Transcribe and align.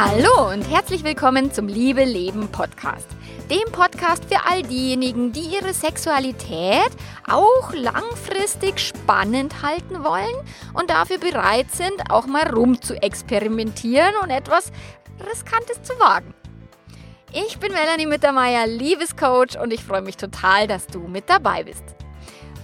Hallo 0.00 0.52
und 0.52 0.62
herzlich 0.62 1.02
willkommen 1.02 1.52
zum 1.52 1.66
Liebe 1.66 2.04
Leben 2.04 2.46
Podcast. 2.52 3.08
Dem 3.50 3.72
Podcast 3.72 4.26
für 4.26 4.48
all 4.48 4.62
diejenigen, 4.62 5.32
die 5.32 5.40
ihre 5.40 5.74
Sexualität 5.74 6.90
auch 7.28 7.72
langfristig 7.74 8.78
spannend 8.78 9.60
halten 9.60 10.04
wollen 10.04 10.36
und 10.74 10.88
dafür 10.88 11.18
bereit 11.18 11.72
sind, 11.72 12.10
auch 12.10 12.26
mal 12.26 12.48
rum 12.48 12.80
zu 12.80 12.94
experimentieren 13.02 14.14
und 14.22 14.30
etwas 14.30 14.70
Riskantes 15.28 15.82
zu 15.82 15.98
wagen. 15.98 16.32
Ich 17.32 17.58
bin 17.58 17.72
Melanie 17.72 18.06
Mittermeier, 18.06 18.68
Liebescoach 18.68 19.60
und 19.60 19.72
ich 19.72 19.82
freue 19.82 20.02
mich 20.02 20.16
total, 20.16 20.68
dass 20.68 20.86
du 20.86 21.00
mit 21.08 21.28
dabei 21.28 21.64
bist. 21.64 21.97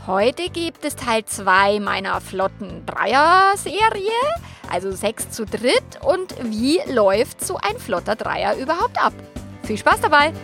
Heute 0.07 0.50
gibt 0.50 0.85
es 0.85 0.96
Teil 0.96 1.25
2 1.25 1.81
meiner 1.81 2.21
flotten 2.21 2.85
Dreier-Serie, 2.85 4.11
also 4.71 4.93
6 4.93 5.31
zu 5.31 5.46
dritt. 5.46 6.03
Und 6.03 6.35
wie 6.43 6.79
läuft 6.93 7.43
so 7.43 7.57
ein 7.57 7.79
flotter 7.79 8.14
Dreier 8.14 8.54
überhaupt 8.57 9.03
ab? 9.03 9.14
Viel 9.62 9.79
Spaß 9.79 10.03
dabei! 10.03 10.35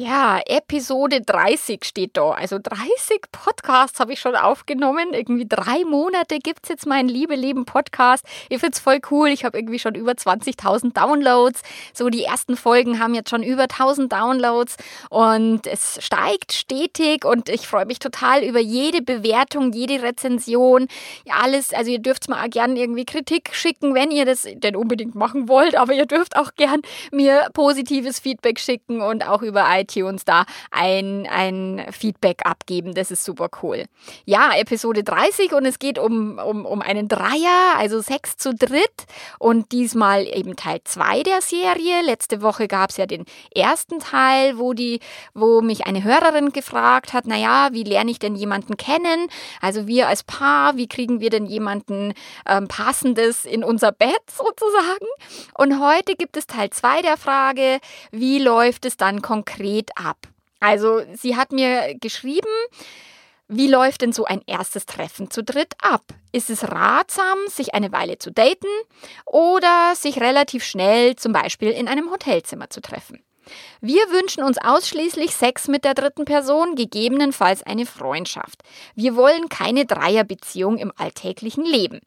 Ja, 0.00 0.38
Episode 0.46 1.22
30 1.22 1.84
steht 1.84 2.16
da. 2.16 2.30
Also 2.30 2.60
30 2.62 3.20
Podcasts 3.32 3.98
habe 3.98 4.12
ich 4.12 4.20
schon 4.20 4.36
aufgenommen. 4.36 5.12
Irgendwie 5.12 5.44
drei 5.44 5.82
Monate 5.84 6.38
gibt 6.38 6.60
es 6.62 6.68
jetzt 6.68 6.86
meinen 6.86 7.08
Liebe 7.08 7.34
Leben 7.34 7.64
Podcast. 7.64 8.24
Ich 8.48 8.60
finde 8.60 8.76
es 8.76 8.78
voll 8.78 9.00
cool. 9.10 9.30
Ich 9.30 9.44
habe 9.44 9.58
irgendwie 9.58 9.80
schon 9.80 9.96
über 9.96 10.12
20.000 10.12 10.92
Downloads. 10.92 11.62
So 11.92 12.10
die 12.10 12.22
ersten 12.22 12.56
Folgen 12.56 13.00
haben 13.00 13.12
jetzt 13.12 13.30
schon 13.30 13.42
über 13.42 13.64
1000 13.64 14.12
Downloads 14.12 14.76
und 15.10 15.66
es 15.66 15.98
steigt 16.00 16.52
stetig 16.52 17.24
und 17.24 17.48
ich 17.48 17.66
freue 17.66 17.86
mich 17.86 17.98
total 17.98 18.44
über 18.44 18.60
jede 18.60 19.02
Bewertung, 19.02 19.72
jede 19.72 20.00
Rezension. 20.04 20.86
Ja, 21.24 21.40
alles, 21.42 21.74
also 21.74 21.90
ihr 21.90 21.98
dürft 21.98 22.28
mal 22.28 22.48
gerne 22.48 22.78
irgendwie 22.78 23.04
Kritik 23.04 23.50
schicken, 23.52 23.96
wenn 23.96 24.12
ihr 24.12 24.26
das 24.26 24.46
denn 24.48 24.76
unbedingt 24.76 25.16
machen 25.16 25.48
wollt, 25.48 25.74
aber 25.74 25.92
ihr 25.92 26.06
dürft 26.06 26.36
auch 26.36 26.54
gern 26.54 26.82
mir 27.10 27.48
positives 27.52 28.20
Feedback 28.20 28.60
schicken 28.60 29.00
und 29.00 29.26
auch 29.26 29.42
über 29.42 29.66
iTunes 29.68 29.87
iTunes 29.88 30.24
da 30.24 30.44
ein, 30.70 31.26
ein 31.26 31.86
Feedback 31.90 32.42
abgeben. 32.44 32.94
Das 32.94 33.10
ist 33.10 33.24
super 33.24 33.48
cool. 33.62 33.84
Ja, 34.24 34.52
Episode 34.56 35.02
30 35.02 35.52
und 35.52 35.64
es 35.66 35.78
geht 35.78 35.98
um, 35.98 36.38
um, 36.38 36.66
um 36.66 36.82
einen 36.82 37.08
Dreier, 37.08 37.76
also 37.76 38.00
sechs 38.00 38.36
zu 38.36 38.54
dritt 38.54 39.06
und 39.38 39.72
diesmal 39.72 40.26
eben 40.26 40.56
Teil 40.56 40.80
2 40.84 41.22
der 41.22 41.40
Serie. 41.40 42.02
Letzte 42.02 42.42
Woche 42.42 42.68
gab 42.68 42.90
es 42.90 42.96
ja 42.96 43.06
den 43.06 43.24
ersten 43.54 43.98
Teil, 43.98 44.58
wo, 44.58 44.72
die, 44.72 45.00
wo 45.34 45.60
mich 45.60 45.86
eine 45.86 46.04
Hörerin 46.04 46.52
gefragt 46.52 47.12
hat, 47.12 47.26
naja, 47.26 47.70
wie 47.72 47.84
lerne 47.84 48.10
ich 48.10 48.18
denn 48.18 48.34
jemanden 48.34 48.76
kennen? 48.76 49.28
Also 49.60 49.86
wir 49.86 50.08
als 50.08 50.22
Paar, 50.22 50.76
wie 50.76 50.88
kriegen 50.88 51.20
wir 51.20 51.30
denn 51.30 51.46
jemanden 51.46 52.12
ähm, 52.46 52.68
passendes 52.68 53.44
in 53.44 53.64
unser 53.64 53.92
Bett 53.92 54.22
sozusagen? 54.30 55.06
Und 55.54 55.80
heute 55.80 56.14
gibt 56.14 56.36
es 56.36 56.46
Teil 56.46 56.70
2 56.70 57.02
der 57.02 57.16
Frage, 57.16 57.78
wie 58.10 58.38
läuft 58.38 58.84
es 58.84 58.96
dann 58.96 59.22
konkret 59.22 59.77
geht 59.78 59.96
ab. 59.96 60.18
Also 60.60 61.02
sie 61.14 61.36
hat 61.36 61.52
mir 61.52 61.94
geschrieben, 62.00 62.48
wie 63.46 63.68
läuft 63.68 64.02
denn 64.02 64.12
so 64.12 64.24
ein 64.24 64.42
erstes 64.46 64.86
Treffen 64.86 65.30
zu 65.30 65.42
dritt 65.42 65.74
ab? 65.80 66.02
Ist 66.32 66.50
es 66.50 66.64
ratsam, 66.64 67.38
sich 67.46 67.74
eine 67.74 67.92
Weile 67.92 68.18
zu 68.18 68.30
daten 68.30 68.66
oder 69.24 69.94
sich 69.94 70.20
relativ 70.20 70.64
schnell 70.64 71.16
zum 71.16 71.32
Beispiel 71.32 71.70
in 71.70 71.88
einem 71.88 72.10
Hotelzimmer 72.10 72.68
zu 72.70 72.80
treffen? 72.80 73.22
Wir 73.80 74.02
wünschen 74.10 74.42
uns 74.42 74.58
ausschließlich 74.58 75.34
Sex 75.34 75.68
mit 75.68 75.84
der 75.84 75.94
dritten 75.94 76.26
Person, 76.26 76.74
gegebenenfalls 76.74 77.62
eine 77.62 77.86
Freundschaft. 77.86 78.62
Wir 78.94 79.16
wollen 79.16 79.48
keine 79.48 79.86
Dreierbeziehung 79.86 80.76
im 80.76 80.92
alltäglichen 80.96 81.64
Leben. 81.64 82.00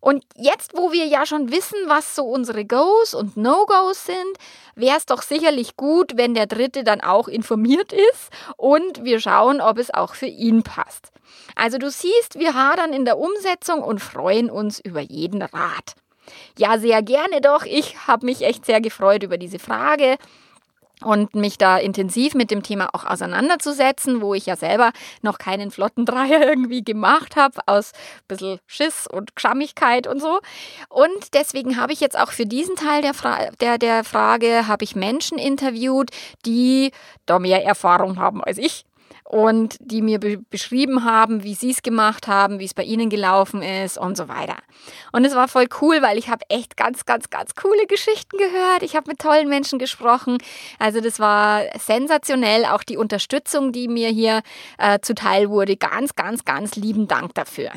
Und 0.00 0.24
jetzt, 0.36 0.76
wo 0.76 0.92
wir 0.92 1.06
ja 1.06 1.26
schon 1.26 1.50
wissen, 1.50 1.78
was 1.86 2.14
so 2.14 2.24
unsere 2.24 2.64
Goes 2.64 3.14
und 3.14 3.36
No-Goes 3.36 4.06
sind, 4.06 4.38
wäre 4.74 4.96
es 4.96 5.06
doch 5.06 5.22
sicherlich 5.22 5.76
gut, 5.76 6.16
wenn 6.16 6.34
der 6.34 6.46
Dritte 6.46 6.84
dann 6.84 7.00
auch 7.00 7.28
informiert 7.28 7.92
ist 7.92 8.30
und 8.56 9.04
wir 9.04 9.20
schauen, 9.20 9.60
ob 9.60 9.78
es 9.78 9.92
auch 9.92 10.14
für 10.14 10.26
ihn 10.26 10.62
passt. 10.62 11.12
Also 11.54 11.78
du 11.78 11.90
siehst, 11.90 12.38
wir 12.38 12.54
hadern 12.54 12.92
in 12.92 13.04
der 13.04 13.18
Umsetzung 13.18 13.82
und 13.82 14.00
freuen 14.00 14.50
uns 14.50 14.80
über 14.80 15.00
jeden 15.00 15.42
Rat. 15.42 15.94
Ja, 16.58 16.78
sehr 16.78 17.02
gerne 17.02 17.40
doch. 17.40 17.64
Ich 17.64 18.06
habe 18.06 18.26
mich 18.26 18.42
echt 18.42 18.64
sehr 18.64 18.80
gefreut 18.80 19.22
über 19.22 19.38
diese 19.38 19.58
Frage 19.58 20.16
und 21.02 21.34
mich 21.34 21.58
da 21.58 21.76
intensiv 21.76 22.34
mit 22.34 22.50
dem 22.50 22.62
Thema 22.62 22.88
auch 22.92 23.04
auseinanderzusetzen, 23.04 24.20
wo 24.20 24.34
ich 24.34 24.46
ja 24.46 24.56
selber 24.56 24.92
noch 25.22 25.38
keinen 25.38 25.70
flotten 25.70 26.06
Dreier 26.06 26.40
irgendwie 26.48 26.84
gemacht 26.84 27.36
habe, 27.36 27.60
aus 27.66 27.92
ein 27.92 28.28
bisschen 28.28 28.58
Schiss 28.66 29.06
und 29.06 29.34
Gschammigkeit 29.34 30.06
und 30.06 30.20
so. 30.20 30.40
Und 30.88 31.34
deswegen 31.34 31.76
habe 31.78 31.92
ich 31.92 32.00
jetzt 32.00 32.18
auch 32.18 32.30
für 32.30 32.46
diesen 32.46 32.76
Teil 32.76 33.02
der, 33.02 33.14
Fra 33.14 33.50
der, 33.60 33.78
der 33.78 34.04
Frage, 34.04 34.66
habe 34.68 34.84
ich 34.84 34.96
Menschen 34.96 35.38
interviewt, 35.38 36.10
die 36.46 36.92
da 37.26 37.38
mehr 37.38 37.64
Erfahrung 37.64 38.18
haben 38.18 38.42
als 38.42 38.58
ich 38.58 38.84
und 39.34 39.78
die 39.80 40.00
mir 40.00 40.20
be 40.20 40.38
beschrieben 40.48 41.02
haben, 41.02 41.42
wie 41.42 41.54
sie 41.54 41.72
es 41.72 41.82
gemacht 41.82 42.28
haben, 42.28 42.60
wie 42.60 42.66
es 42.66 42.72
bei 42.72 42.84
ihnen 42.84 43.10
gelaufen 43.10 43.62
ist 43.62 43.98
und 43.98 44.16
so 44.16 44.28
weiter. 44.28 44.58
Und 45.10 45.24
es 45.24 45.34
war 45.34 45.48
voll 45.48 45.66
cool, 45.80 46.02
weil 46.02 46.18
ich 46.18 46.28
habe 46.28 46.44
echt 46.50 46.76
ganz, 46.76 47.04
ganz, 47.04 47.30
ganz 47.30 47.56
coole 47.56 47.86
Geschichten 47.88 48.38
gehört. 48.38 48.84
Ich 48.84 48.94
habe 48.94 49.10
mit 49.10 49.18
tollen 49.18 49.48
Menschen 49.48 49.80
gesprochen. 49.80 50.38
Also 50.78 51.00
das 51.00 51.18
war 51.18 51.62
sensationell. 51.80 52.64
Auch 52.64 52.84
die 52.84 52.96
Unterstützung, 52.96 53.72
die 53.72 53.88
mir 53.88 54.08
hier 54.10 54.42
äh, 54.78 55.00
zuteil 55.00 55.50
wurde. 55.50 55.76
Ganz, 55.76 56.14
ganz, 56.14 56.44
ganz 56.44 56.76
lieben 56.76 57.08
Dank 57.08 57.34
dafür. 57.34 57.72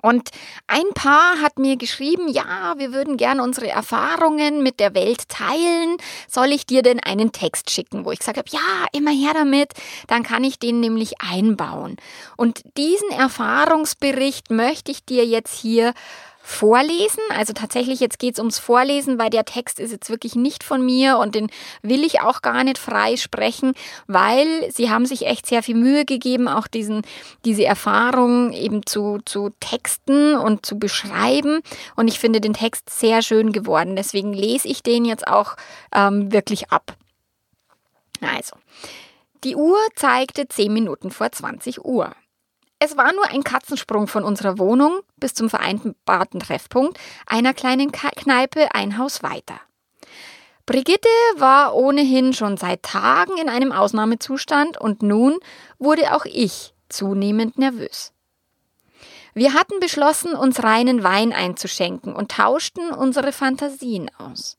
Und 0.00 0.30
ein 0.66 0.88
Paar 0.94 1.40
hat 1.42 1.58
mir 1.58 1.76
geschrieben, 1.76 2.28
ja, 2.28 2.74
wir 2.78 2.92
würden 2.92 3.18
gerne 3.18 3.42
unsere 3.42 3.68
Erfahrungen 3.68 4.62
mit 4.62 4.80
der 4.80 4.94
Welt 4.94 5.28
teilen. 5.28 5.98
Soll 6.28 6.52
ich 6.52 6.64
dir 6.64 6.82
denn 6.82 6.98
einen 6.98 7.32
Text 7.32 7.70
schicken, 7.70 8.04
wo 8.04 8.10
ich 8.10 8.20
gesagt 8.20 8.38
habe, 8.38 8.48
ja, 8.50 8.86
immer 8.92 9.10
her 9.10 9.34
damit, 9.34 9.72
dann 10.06 10.22
kann 10.22 10.44
ich 10.44 10.58
den 10.58 10.80
nämlich 10.80 11.20
einbauen. 11.20 11.96
Und 12.36 12.62
diesen 12.78 13.10
Erfahrungsbericht 13.10 14.50
möchte 14.50 14.90
ich 14.90 15.04
dir 15.04 15.26
jetzt 15.26 15.54
hier 15.60 15.92
vorlesen. 16.42 17.20
Also 17.36 17.52
tatsächlich, 17.52 18.00
jetzt 18.00 18.18
geht 18.18 18.34
es 18.34 18.38
ums 18.40 18.58
Vorlesen, 18.58 19.18
weil 19.18 19.30
der 19.30 19.44
Text 19.44 19.78
ist 19.78 19.92
jetzt 19.92 20.10
wirklich 20.10 20.34
nicht 20.34 20.64
von 20.64 20.84
mir 20.84 21.18
und 21.18 21.34
den 21.34 21.48
will 21.82 22.04
ich 22.04 22.20
auch 22.20 22.42
gar 22.42 22.64
nicht 22.64 22.78
frei 22.78 23.16
sprechen, 23.16 23.74
weil 24.08 24.70
sie 24.70 24.90
haben 24.90 25.06
sich 25.06 25.26
echt 25.26 25.46
sehr 25.46 25.62
viel 25.62 25.76
Mühe 25.76 26.04
gegeben, 26.04 26.48
auch 26.48 26.66
diesen, 26.66 27.02
diese 27.44 27.64
Erfahrung 27.64 28.52
eben 28.52 28.84
zu, 28.84 29.20
zu 29.24 29.50
texten 29.60 30.34
und 30.34 30.66
zu 30.66 30.78
beschreiben. 30.78 31.60
Und 31.94 32.08
ich 32.08 32.18
finde 32.18 32.40
den 32.40 32.54
Text 32.54 32.90
sehr 32.90 33.22
schön 33.22 33.52
geworden. 33.52 33.94
Deswegen 33.94 34.32
lese 34.32 34.66
ich 34.68 34.82
den 34.82 35.04
jetzt 35.04 35.26
auch 35.26 35.56
ähm, 35.94 36.32
wirklich 36.32 36.70
ab. 36.70 36.96
Also, 38.20 38.56
die 39.44 39.56
Uhr 39.56 39.78
zeigte 39.96 40.46
10 40.46 40.72
Minuten 40.72 41.10
vor 41.10 41.32
20 41.32 41.84
Uhr. 41.84 42.14
Es 42.84 42.96
war 42.96 43.12
nur 43.12 43.28
ein 43.30 43.44
Katzensprung 43.44 44.08
von 44.08 44.24
unserer 44.24 44.58
Wohnung 44.58 45.02
bis 45.16 45.34
zum 45.34 45.48
vereinbarten 45.48 46.40
Treffpunkt 46.40 46.98
einer 47.26 47.54
kleinen 47.54 47.92
Kneipe 47.92 48.74
ein 48.74 48.98
Haus 48.98 49.22
weiter. 49.22 49.60
Brigitte 50.66 51.08
war 51.36 51.76
ohnehin 51.76 52.32
schon 52.32 52.56
seit 52.56 52.82
Tagen 52.82 53.38
in 53.38 53.48
einem 53.48 53.70
Ausnahmezustand 53.70 54.80
und 54.80 55.00
nun 55.00 55.38
wurde 55.78 56.12
auch 56.12 56.24
ich 56.24 56.74
zunehmend 56.88 57.56
nervös. 57.56 58.12
Wir 59.32 59.54
hatten 59.54 59.78
beschlossen, 59.78 60.34
uns 60.34 60.64
reinen 60.64 61.04
Wein 61.04 61.32
einzuschenken 61.32 62.12
und 62.16 62.32
tauschten 62.32 62.90
unsere 62.90 63.30
Fantasien 63.30 64.10
aus. 64.18 64.58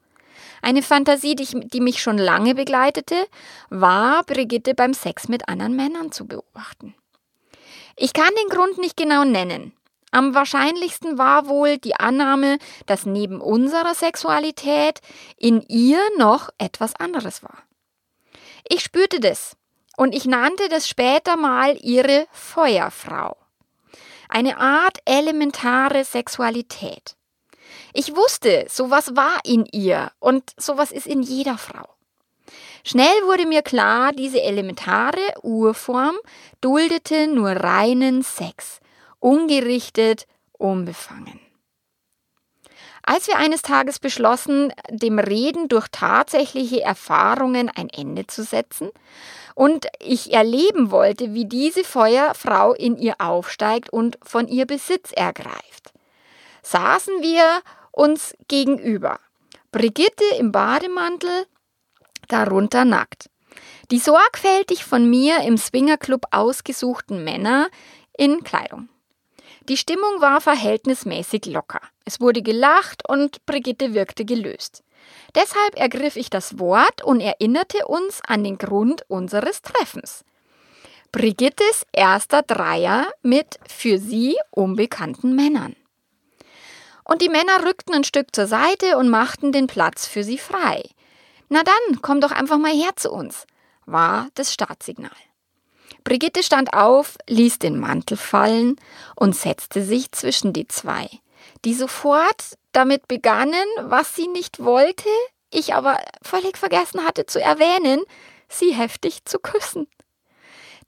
Eine 0.62 0.82
Fantasie, 0.82 1.36
die, 1.36 1.82
mich 1.82 2.02
schon 2.02 2.18
lange 2.18 2.56
begleitete, 2.56 3.28
war, 3.70 4.24
Brigitte 4.24 4.76
beim 4.76 4.94
Sex 4.94 5.28
mit 5.28 5.50
anderen 5.50 5.76
Männern 5.76 6.14
zu 6.14 6.26
beobachten. 6.26 6.96
Ich 7.96 8.14
kann 8.14 8.34
den 8.42 8.50
Grund 8.50 8.78
nicht 8.78 8.98
genau 8.98 9.24
nennen. 9.24 9.74
Am 10.12 10.36
wahrscheinlichsten 10.36 11.18
war 11.18 11.48
wohl 11.48 11.78
die 11.78 11.96
Annahme, 11.96 12.60
dass 12.86 13.06
neben 13.06 13.42
unserer 13.42 13.96
Sexualität 13.96 15.02
in 15.38 15.62
ihr 15.68 16.00
noch 16.18 16.50
etwas 16.60 16.96
anderes 16.96 17.42
war. 17.42 17.64
Ich 18.68 18.82
spürte 18.82 19.20
das 19.20 19.58
und 19.98 20.14
ich 20.14 20.26
nannte 20.26 20.70
das 20.70 20.88
später 20.88 21.36
mal 21.36 21.78
ihre 21.82 22.28
Feuerfrau. 22.32 23.38
Eine 24.30 24.58
Art 24.58 25.00
elementare 25.06 26.04
Sexualität. 26.04 27.16
Ich 27.94 28.16
wusste, 28.16 28.66
sowas 28.70 29.16
war 29.16 29.40
in 29.44 29.66
ihr 29.72 30.12
und 30.20 30.52
sowas 30.58 30.92
ist 30.92 31.08
in 31.08 31.22
jeder 31.22 31.58
Frau. 31.58 31.93
Schnell 32.86 33.26
wurde 33.26 33.46
mir 33.46 33.62
klar, 33.62 34.12
diese 34.12 34.42
elementare 34.42 35.22
Urform 35.42 36.16
duldete 36.60 37.28
nur 37.28 37.52
reinen 37.52 38.24
Sex, 38.24 38.82
ungerichtet, 39.20 40.28
unbefangen. 40.52 41.40
Als 43.06 43.28
wir 43.28 43.38
eines 43.38 43.62
Tages 43.62 44.00
beschlossen, 44.00 44.74
dem 44.90 45.20
Reden 45.20 45.68
durch 45.68 45.88
tatsächliche 45.90 46.82
Erfahrungen 46.82 47.70
ein 47.70 47.90
Ende 47.90 48.28
zu 48.28 48.44
setzen 48.44 48.92
und 49.56 49.88
ich 50.00 50.34
erleben 50.34 50.90
wollte, 50.90 51.34
wie 51.34 51.46
diese 51.46 51.84
Feuerfrau 51.84 52.74
in 52.74 52.98
ihr 52.98 53.16
aufsteigt 53.20 53.92
und 53.92 54.18
von 54.24 54.48
ihr 54.48 54.66
Besitz 54.66 55.12
ergreift, 55.12 55.92
saßen 56.64 57.22
wir 57.22 57.62
uns 57.92 58.36
gegenüber. 58.48 59.20
Brigitte 59.72 60.24
im 60.38 60.52
Bademantel, 60.52 61.46
darunter 62.28 62.86
nackt. 62.86 63.30
Die 63.92 64.00
sorgfältig 64.00 64.84
von 64.84 65.10
mir 65.10 65.42
im 65.42 65.58
Swingerclub 65.58 66.26
ausgesuchten 66.32 67.24
Männer 67.24 67.70
in 68.18 68.44
Kleidung. 68.44 68.90
Die 69.70 69.78
Stimmung 69.78 70.20
war 70.20 70.42
verhältnismäßig 70.42 71.46
locker. 71.46 71.82
Es 72.06 72.20
wurde 72.20 72.42
gelacht 72.42 73.08
und 73.08 73.46
Brigitte 73.46 73.94
wirkte 73.94 74.26
gelöst. 74.26 74.84
Deshalb 75.36 75.78
ergriff 75.78 76.16
ich 76.16 76.30
das 76.30 76.60
Wort 76.60 77.04
und 77.04 77.22
erinnerte 77.22 77.86
uns 77.88 78.22
an 78.26 78.44
den 78.44 78.58
Grund 78.58 79.04
unseres 79.10 79.62
Treffens. 79.62 80.26
Brigittes 81.12 81.86
erster 81.94 82.42
Dreier 82.42 83.08
mit 83.22 83.60
für 83.68 84.00
sie 84.00 84.36
unbekannten 84.52 85.36
Männern. 85.36 85.76
Und 87.04 87.22
die 87.22 87.30
Männer 87.30 87.66
rückten 87.66 87.94
ein 87.94 88.04
Stück 88.04 88.34
zur 88.34 88.48
Seite 88.48 88.98
und 88.98 89.10
machten 89.10 89.52
den 89.52 89.68
Platz 89.68 90.08
für 90.08 90.24
sie 90.24 90.38
frei. 90.38 90.84
Na 91.54 91.62
dann, 91.62 92.02
komm 92.02 92.20
doch 92.20 92.32
einfach 92.32 92.58
mal 92.58 92.74
her 92.74 92.96
zu 92.96 93.12
uns, 93.12 93.46
war 93.86 94.28
das 94.34 94.52
Startsignal. 94.52 95.12
Brigitte 96.04 96.42
stand 96.42 96.74
auf, 96.74 97.16
ließ 97.30 97.60
den 97.60 97.80
Mantel 97.80 98.18
fallen 98.18 98.76
und 99.16 99.36
setzte 99.36 99.84
sich 99.84 100.12
zwischen 100.14 100.54
die 100.54 100.68
zwei, 100.68 101.08
die 101.64 101.76
sofort 101.76 102.58
damit 102.72 103.08
begannen, 103.08 103.68
was 103.84 104.16
sie 104.16 104.28
nicht 104.28 104.64
wollte, 104.64 105.08
ich 105.52 105.76
aber 105.76 106.00
völlig 106.24 106.58
vergessen 106.58 107.06
hatte 107.06 107.28
zu 107.28 107.40
erwähnen, 107.40 108.02
sie 108.50 108.74
heftig 108.74 109.24
zu 109.26 109.38
küssen. 109.38 109.86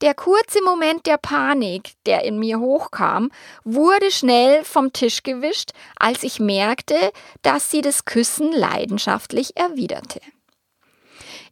Der 0.01 0.15
kurze 0.15 0.63
Moment 0.63 1.05
der 1.05 1.17
Panik, 1.17 1.91
der 2.07 2.23
in 2.23 2.39
mir 2.39 2.59
hochkam, 2.59 3.29
wurde 3.63 4.09
schnell 4.09 4.63
vom 4.63 4.93
Tisch 4.93 5.21
gewischt, 5.21 5.73
als 5.95 6.23
ich 6.23 6.39
merkte, 6.39 7.11
dass 7.43 7.69
sie 7.69 7.83
das 7.83 8.05
Küssen 8.05 8.51
leidenschaftlich 8.51 9.55
erwiderte. 9.55 10.21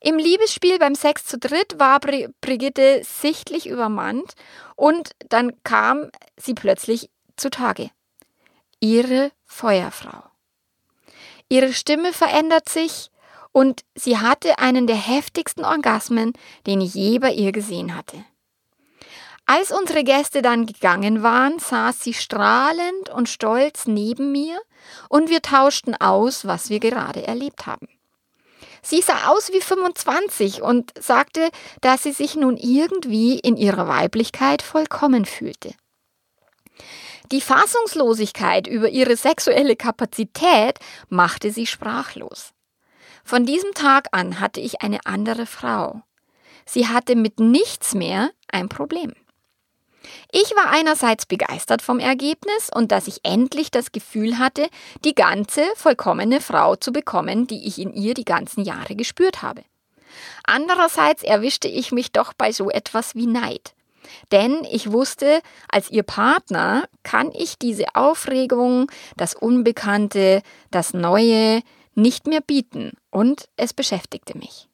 Im 0.06 0.18
Liebesspiel 0.18 0.80
beim 0.80 0.96
Sex 0.96 1.24
zu 1.24 1.38
dritt 1.38 1.80
war 1.80 2.02
Brigitte 2.02 3.02
sichtlich 3.06 3.68
übermannt 3.68 4.34
und 4.76 5.12
dann 5.30 5.64
kam 5.64 6.10
sie 6.36 6.54
plötzlich 6.54 7.10
zutage. 7.38 7.90
Ihre 8.82 9.32
Feuerfrau. 9.46 10.24
Ihre 11.48 11.72
Stimme 11.72 12.12
verändert 12.12 12.68
sich 12.68 13.12
und 13.54 13.86
sie 13.96 14.18
hatte 14.18 14.60
einen 14.60 14.88
der 14.88 14.98
heftigsten 14.98 15.64
Orgasmen, 15.64 16.34
den 16.68 16.82
ich 16.82 16.96
je 16.96 17.20
bei 17.20 17.32
ihr 17.32 17.54
gesehen 17.54 17.96
hatte. 17.96 18.26
Als 19.46 19.72
unsere 19.72 20.04
Gäste 20.04 20.42
dann 20.42 20.66
gegangen 20.66 21.24
waren, 21.24 21.60
saß 21.60 22.02
sie 22.02 22.14
strahlend 22.14 23.10
und 23.10 23.30
stolz 23.30 23.88
neben 23.88 24.34
mir 24.34 24.60
und 25.08 25.30
wir 25.30 25.42
tauschten 25.42 25.96
aus, 25.96 26.46
was 26.46 26.70
wir 26.70 26.82
gerade 26.82 27.26
erlebt 27.26 27.68
haben. 27.68 27.88
Sie 28.84 29.02
sah 29.02 29.30
aus 29.30 29.52
wie 29.54 29.62
25 29.62 30.62
und 30.62 30.92
sagte, 31.00 31.50
dass 31.82 32.04
sie 32.04 32.12
sich 32.12 32.36
nun 32.36 32.58
irgendwie 32.58 33.40
in 33.40 33.56
ihrer 33.56 33.88
Weiblichkeit 33.88 34.62
vollkommen 34.62 35.26
fühlte. 35.26 35.74
Die 37.32 37.42
Fassungslosigkeit 37.42 38.68
über 38.68 38.90
ihre 38.90 39.16
sexuelle 39.16 39.78
Kapazität 39.78 40.78
machte 41.10 41.52
sie 41.52 41.66
sprachlos. 41.66 42.52
Von 43.24 43.46
diesem 43.46 43.74
Tag 43.74 44.10
an 44.12 44.42
hatte 44.42 44.60
ich 44.60 44.82
eine 44.82 45.00
andere 45.06 45.46
Frau. 45.46 46.02
Sie 46.66 46.88
hatte 46.88 47.16
mit 47.16 47.40
nichts 47.40 47.96
mehr 47.96 48.32
ein 48.52 48.68
Problem. 48.68 49.14
Ich 50.32 50.52
war 50.56 50.70
einerseits 50.72 51.26
begeistert 51.26 51.82
vom 51.82 52.00
Ergebnis 52.00 52.70
und 52.74 52.92
dass 52.92 53.08
ich 53.08 53.22
endlich 53.24 53.72
das 53.72 53.92
Gefühl 53.92 54.38
hatte, 54.38 54.68
die 55.06 55.16
ganze 55.16 55.62
vollkommene 55.76 56.42
Frau 56.42 56.76
zu 56.76 56.92
bekommen, 56.92 57.48
die 57.48 57.68
ich 57.68 57.80
in 57.80 57.94
ihr 57.94 58.14
die 58.14 58.26
ganzen 58.26 58.64
Jahre 58.64 58.96
gespürt 58.96 59.42
habe. 59.42 59.64
Andererseits 60.44 61.24
erwischte 61.24 61.68
ich 61.68 61.92
mich 61.92 62.12
doch 62.12 62.34
bei 62.34 62.52
so 62.52 62.70
etwas 62.70 63.16
wie 63.16 63.28
Neid. 63.28 63.74
Denn 64.32 64.66
ich 64.70 64.92
wusste, 64.92 65.42
als 65.70 65.90
ihr 65.90 66.04
Partner 66.04 66.88
kann 67.04 67.32
ich 67.34 67.58
diese 67.58 67.86
Aufregung, 67.96 68.92
das 69.18 69.34
Unbekannte, 69.34 70.42
das 70.72 70.94
Neue 70.94 71.62
nicht 71.96 72.28
mehr 72.28 72.42
bieten 72.42 72.92
und 73.12 73.48
es 73.56 73.74
beschäftigte 73.74 74.38
mich. 74.38 74.68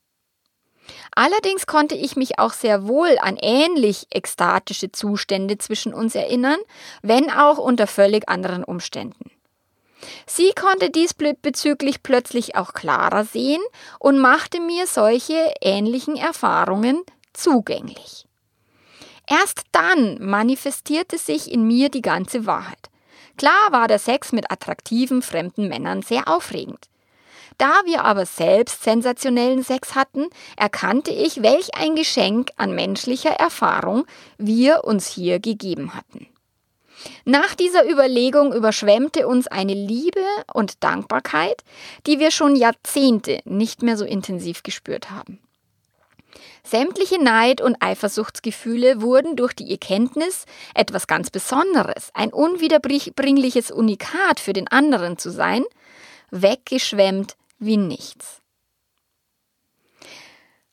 Allerdings 1.16 1.68
konnte 1.68 1.96
ich 1.96 2.16
mich 2.16 2.40
auch 2.40 2.54
sehr 2.54 2.88
wohl 2.88 3.18
an 3.20 3.38
ähnlich 3.38 4.08
ekstatische 4.12 4.92
Zustände 4.92 5.58
zwischen 5.58 5.94
uns 5.94 6.16
erinnern, 6.16 6.60
wenn 7.02 7.30
auch 7.30 7.58
unter 7.58 7.88
völlig 7.88 8.28
anderen 8.30 8.64
Umständen. 8.64 9.32
Sie 10.26 10.54
konnte 10.54 10.90
diesbezüglich 10.90 12.04
plötzlich 12.04 12.56
auch 12.56 12.74
klarer 12.74 13.26
sehen 13.26 13.62
und 14.00 14.20
machte 14.20 14.62
mir 14.62 14.88
solche 14.88 15.54
ähnlichen 15.62 16.16
Erfahrungen 16.16 17.04
zugänglich. 17.34 18.26
Erst 19.28 19.64
dann 19.72 20.18
manifestierte 20.20 21.18
sich 21.18 21.52
in 21.52 21.68
mir 21.68 21.90
die 21.90 22.02
ganze 22.02 22.46
Wahrheit. 22.46 22.90
Klar 23.38 23.72
war 23.72 23.88
der 23.88 24.00
Sex 24.00 24.32
mit 24.32 24.52
attraktiven 24.52 25.22
fremden 25.22 25.68
Männern 25.68 26.02
sehr 26.02 26.28
aufregend. 26.28 26.90
Da 27.60 27.82
wir 27.84 28.06
aber 28.06 28.26
selbst 28.26 28.84
sensationellen 28.84 29.64
Sex 29.64 29.94
hatten, 29.94 30.28
erkannte 30.56 31.12
ich, 31.12 31.44
welch 31.44 31.76
ein 31.76 31.98
Geschenk 31.98 32.52
an 32.56 32.74
menschlicher 32.74 33.32
Erfahrung 33.32 34.06
wir 34.38 34.86
uns 34.86 35.08
hier 35.08 35.40
gegeben 35.40 35.94
hatten. 35.94 36.28
Nach 37.26 37.56
dieser 37.56 37.90
Überlegung 37.90 38.54
überschwemmte 38.54 39.28
uns 39.28 39.48
eine 39.48 39.74
Liebe 39.74 40.24
und 40.54 40.82
Dankbarkeit, 40.86 41.64
die 42.08 42.20
wir 42.20 42.32
schon 42.32 42.56
Jahrzehnte 42.56 43.42
nicht 43.44 43.84
mehr 43.84 43.98
so 43.98 44.06
intensiv 44.06 44.64
gespürt 44.64 45.12
haben. 45.12 45.40
Sämtliche 46.64 47.22
Neid- 47.22 47.62
und 47.62 47.82
Eifersuchtsgefühle 47.82 49.02
wurden 49.02 49.36
durch 49.36 49.54
die 49.54 49.70
Erkenntnis, 49.70 50.46
etwas 50.76 51.08
ganz 51.08 51.30
Besonderes, 51.30 52.12
ein 52.14 52.32
unwiederbringliches 52.32 53.70
Unikat 53.70 54.40
für 54.40 54.54
den 54.54 54.70
anderen 54.70 55.18
zu 55.18 55.30
sein, 55.30 55.66
weggeschwemmt 56.32 57.36
wie 57.60 57.78
nichts. 57.78 58.42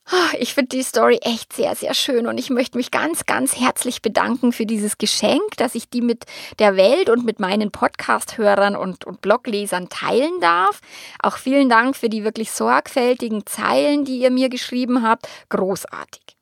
Ah, 0.09 0.31
ich 0.39 0.53
finde 0.53 0.69
die 0.69 0.83
Story 0.83 1.19
echt 1.21 1.51
sehr, 1.51 1.75
sehr 1.75 1.93
schön 1.93 2.27
und 2.27 2.37
ich 2.37 2.49
möchte 2.49 2.77
mich 2.77 2.91
ganz, 2.91 3.25
ganz 3.25 3.59
herzlich 3.59 4.01
bedanken 4.01 4.53
für 4.53 4.65
dieses 4.65 4.97
Geschenk, 4.97 5.57
dass 5.57 5.75
ich 5.75 5.89
die 5.89 5.99
mit 5.99 6.23
der 6.59 6.77
Welt 6.77 7.09
und 7.09 7.25
mit 7.25 7.41
meinen 7.41 7.71
Podcast-Hörern 7.71 8.77
und, 8.77 9.03
und 9.03 9.19
Bloglesern 9.19 9.89
teilen 9.89 10.39
darf. 10.39 10.79
Auch 11.21 11.35
vielen 11.35 11.67
Dank 11.67 11.97
für 11.97 12.07
die 12.07 12.23
wirklich 12.23 12.51
sorgfältigen 12.51 13.45
Zeilen, 13.45 14.05
die 14.05 14.19
ihr 14.19 14.31
mir 14.31 14.47
geschrieben 14.47 15.03
habt. 15.03 15.27
Großartig. 15.49 16.37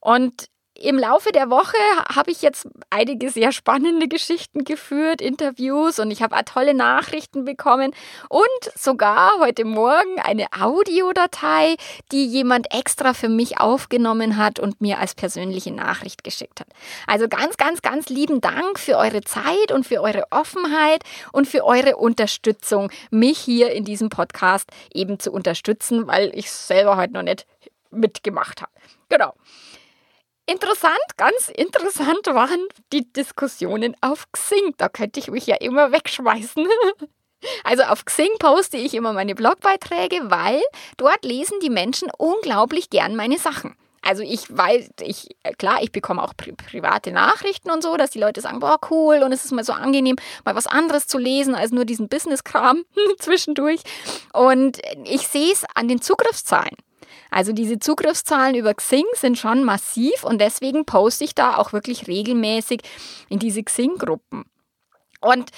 Und 0.00 0.48
im 0.80 0.96
Laufe 0.96 1.32
der 1.32 1.50
Woche 1.50 1.76
habe 2.14 2.30
ich 2.30 2.40
jetzt 2.40 2.68
einige 2.90 3.30
sehr 3.30 3.50
spannende 3.50 4.06
Geschichten 4.06 4.64
geführt, 4.64 5.20
Interviews 5.20 5.98
und 5.98 6.10
ich 6.10 6.22
habe 6.22 6.36
tolle 6.44 6.72
Nachrichten 6.72 7.44
bekommen 7.44 7.92
und 8.28 8.72
sogar 8.76 9.32
heute 9.40 9.64
Morgen 9.64 10.20
eine 10.22 10.46
Audiodatei, 10.58 11.76
die 12.12 12.26
jemand 12.26 12.72
extra 12.72 13.12
für 13.12 13.28
mich 13.28 13.58
aufgenommen 13.60 14.36
hat 14.36 14.60
und 14.60 14.80
mir 14.80 14.98
als 14.98 15.16
persönliche 15.16 15.72
Nachricht 15.72 16.22
geschickt 16.22 16.60
hat. 16.60 16.68
Also 17.08 17.28
ganz, 17.28 17.56
ganz, 17.56 17.82
ganz 17.82 18.08
lieben 18.08 18.40
Dank 18.40 18.78
für 18.78 18.96
eure 18.96 19.22
Zeit 19.22 19.72
und 19.72 19.84
für 19.84 20.00
eure 20.00 20.26
Offenheit 20.30 21.02
und 21.32 21.48
für 21.48 21.64
eure 21.64 21.96
Unterstützung, 21.96 22.92
mich 23.10 23.38
hier 23.38 23.72
in 23.72 23.84
diesem 23.84 24.10
Podcast 24.10 24.70
eben 24.94 25.18
zu 25.18 25.32
unterstützen, 25.32 26.06
weil 26.06 26.30
ich 26.34 26.52
selber 26.52 26.96
heute 26.96 27.14
noch 27.14 27.22
nicht 27.22 27.46
mitgemacht 27.90 28.62
habe. 28.62 28.72
Genau. 29.08 29.34
Interessant, 30.50 30.96
ganz 31.18 31.50
interessant 31.50 32.26
waren 32.28 32.66
die 32.94 33.12
Diskussionen 33.12 33.94
auf 34.00 34.24
Xing. 34.32 34.72
Da 34.78 34.88
könnte 34.88 35.20
ich 35.20 35.30
mich 35.30 35.46
ja 35.46 35.56
immer 35.56 35.92
wegschmeißen. 35.92 36.66
Also 37.62 37.84
auf 37.84 38.04
Xing 38.04 38.30
poste 38.40 38.78
ich 38.78 38.94
immer 38.94 39.12
meine 39.12 39.36
Blogbeiträge, 39.36 40.22
weil 40.24 40.60
dort 40.96 41.24
lesen 41.24 41.60
die 41.62 41.70
Menschen 41.70 42.10
unglaublich 42.18 42.90
gern 42.90 43.14
meine 43.14 43.38
Sachen. 43.38 43.76
Also 44.02 44.24
ich 44.24 44.44
weiß, 44.48 44.90
ich, 45.02 45.36
klar, 45.56 45.80
ich 45.80 45.92
bekomme 45.92 46.20
auch 46.20 46.36
pri 46.36 46.50
private 46.50 47.12
Nachrichten 47.12 47.70
und 47.70 47.80
so, 47.80 47.96
dass 47.96 48.10
die 48.10 48.18
Leute 48.18 48.40
sagen, 48.40 48.58
boah, 48.58 48.80
cool, 48.90 49.22
und 49.22 49.30
es 49.30 49.44
ist 49.44 49.52
mal 49.52 49.62
so 49.62 49.72
angenehm, 49.72 50.16
mal 50.44 50.56
was 50.56 50.66
anderes 50.66 51.06
zu 51.06 51.16
lesen, 51.16 51.54
als 51.54 51.70
nur 51.70 51.84
diesen 51.84 52.08
Business-Kram 52.08 52.84
zwischendurch. 53.20 53.82
Und 54.32 54.80
ich 55.04 55.28
sehe 55.28 55.52
es 55.52 55.64
an 55.76 55.86
den 55.86 56.00
Zugriffszahlen. 56.00 56.74
Also 57.30 57.52
diese 57.52 57.78
Zugriffszahlen 57.78 58.54
über 58.54 58.74
Xing 58.74 59.04
sind 59.14 59.38
schon 59.38 59.64
massiv 59.64 60.24
und 60.24 60.40
deswegen 60.40 60.84
poste 60.84 61.24
ich 61.24 61.34
da 61.34 61.56
auch 61.56 61.72
wirklich 61.72 62.06
regelmäßig 62.06 62.80
in 63.28 63.38
diese 63.38 63.62
Xing-Gruppen. 63.62 64.44
Und 65.20 65.50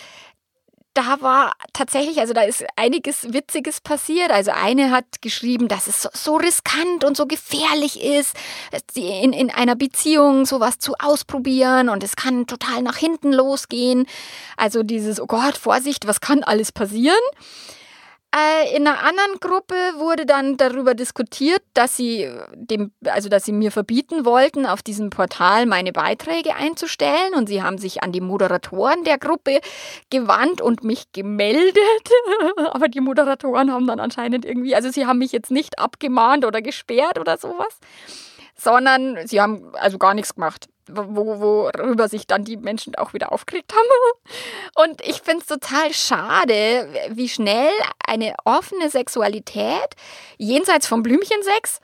da 0.94 1.20
war 1.20 1.52
tatsächlich, 1.72 2.18
also 2.18 2.32
da 2.32 2.42
ist 2.42 2.64
einiges 2.76 3.32
Witziges 3.32 3.80
passiert. 3.80 4.32
Also 4.32 4.50
eine 4.50 4.90
hat 4.90 5.22
geschrieben, 5.22 5.68
dass 5.68 5.86
es 5.86 6.02
so, 6.12 6.36
riskant 6.36 7.04
und 7.04 7.16
so 7.16 7.26
gefährlich 7.26 8.02
ist, 8.02 8.34
in, 8.94 9.32
in 9.32 9.50
einer 9.50 9.76
Beziehung 9.76 10.46
sowas 10.46 10.78
zu 10.78 10.94
ausprobieren 10.98 11.88
und 11.88 12.02
es 12.02 12.16
kann 12.16 12.46
total 12.46 12.82
nach 12.82 12.96
hinten 12.96 13.32
losgehen. 13.32 14.06
Also 14.56 14.82
dieses, 14.82 15.20
oh 15.20 15.26
Gott, 15.26 15.56
Vorsicht, 15.56 16.08
was 16.08 16.20
kann 16.20 16.42
alles 16.42 16.72
passieren? 16.72 17.16
Äh, 18.32 18.76
in 18.76 18.86
einer 18.86 19.02
anderen 19.02 19.40
Gruppe 19.40 19.74
wurde 19.96 20.24
dann 20.24 20.56
darüber 20.56 20.94
diskutiert, 20.94 21.62
dass 21.74 21.96
sie 21.96 22.30
dem, 22.54 22.92
also 23.04 23.28
dass 23.28 23.44
sie 23.44 23.52
mir 23.52 23.72
verbieten 23.72 24.24
wollten, 24.24 24.66
auf 24.66 24.82
diesem 24.82 25.10
Portal 25.10 25.66
meine 25.66 25.92
Beiträge 25.92 26.54
einzustellen. 26.54 27.34
Und 27.34 27.48
sie 27.48 27.62
haben 27.62 27.78
sich 27.78 28.04
an 28.04 28.12
die 28.12 28.20
Moderatoren 28.20 29.02
der 29.02 29.18
Gruppe 29.18 29.60
gewandt 30.10 30.60
und 30.60 30.84
mich 30.84 31.10
gemeldet. 31.12 31.76
Aber 32.70 32.86
die 32.86 33.00
Moderatoren 33.00 33.72
haben 33.72 33.88
dann 33.88 33.98
anscheinend 33.98 34.44
irgendwie, 34.44 34.76
also 34.76 34.90
sie 34.90 35.06
haben 35.06 35.18
mich 35.18 35.32
jetzt 35.32 35.50
nicht 35.50 35.80
abgemahnt 35.80 36.44
oder 36.44 36.62
gesperrt 36.62 37.18
oder 37.18 37.36
sowas, 37.36 37.80
sondern 38.60 39.26
sie 39.26 39.40
haben 39.40 39.74
also 39.74 39.98
gar 39.98 40.14
nichts 40.14 40.34
gemacht 40.34 40.68
wo, 40.92 41.40
worüber 41.40 42.08
sich 42.08 42.26
dann 42.26 42.44
die 42.44 42.56
Menschen 42.56 42.94
auch 42.94 43.12
wieder 43.12 43.32
aufgeregt 43.32 43.72
haben. 43.72 43.86
Und 44.90 45.00
ich 45.02 45.22
finde 45.22 45.40
es 45.40 45.46
total 45.46 45.92
schade, 45.92 46.88
wie 47.10 47.28
schnell 47.28 47.72
eine 48.06 48.34
offene 48.44 48.90
Sexualität 48.90 49.94
jenseits 50.38 50.86
vom 50.86 51.02
Blümchensex 51.02 51.80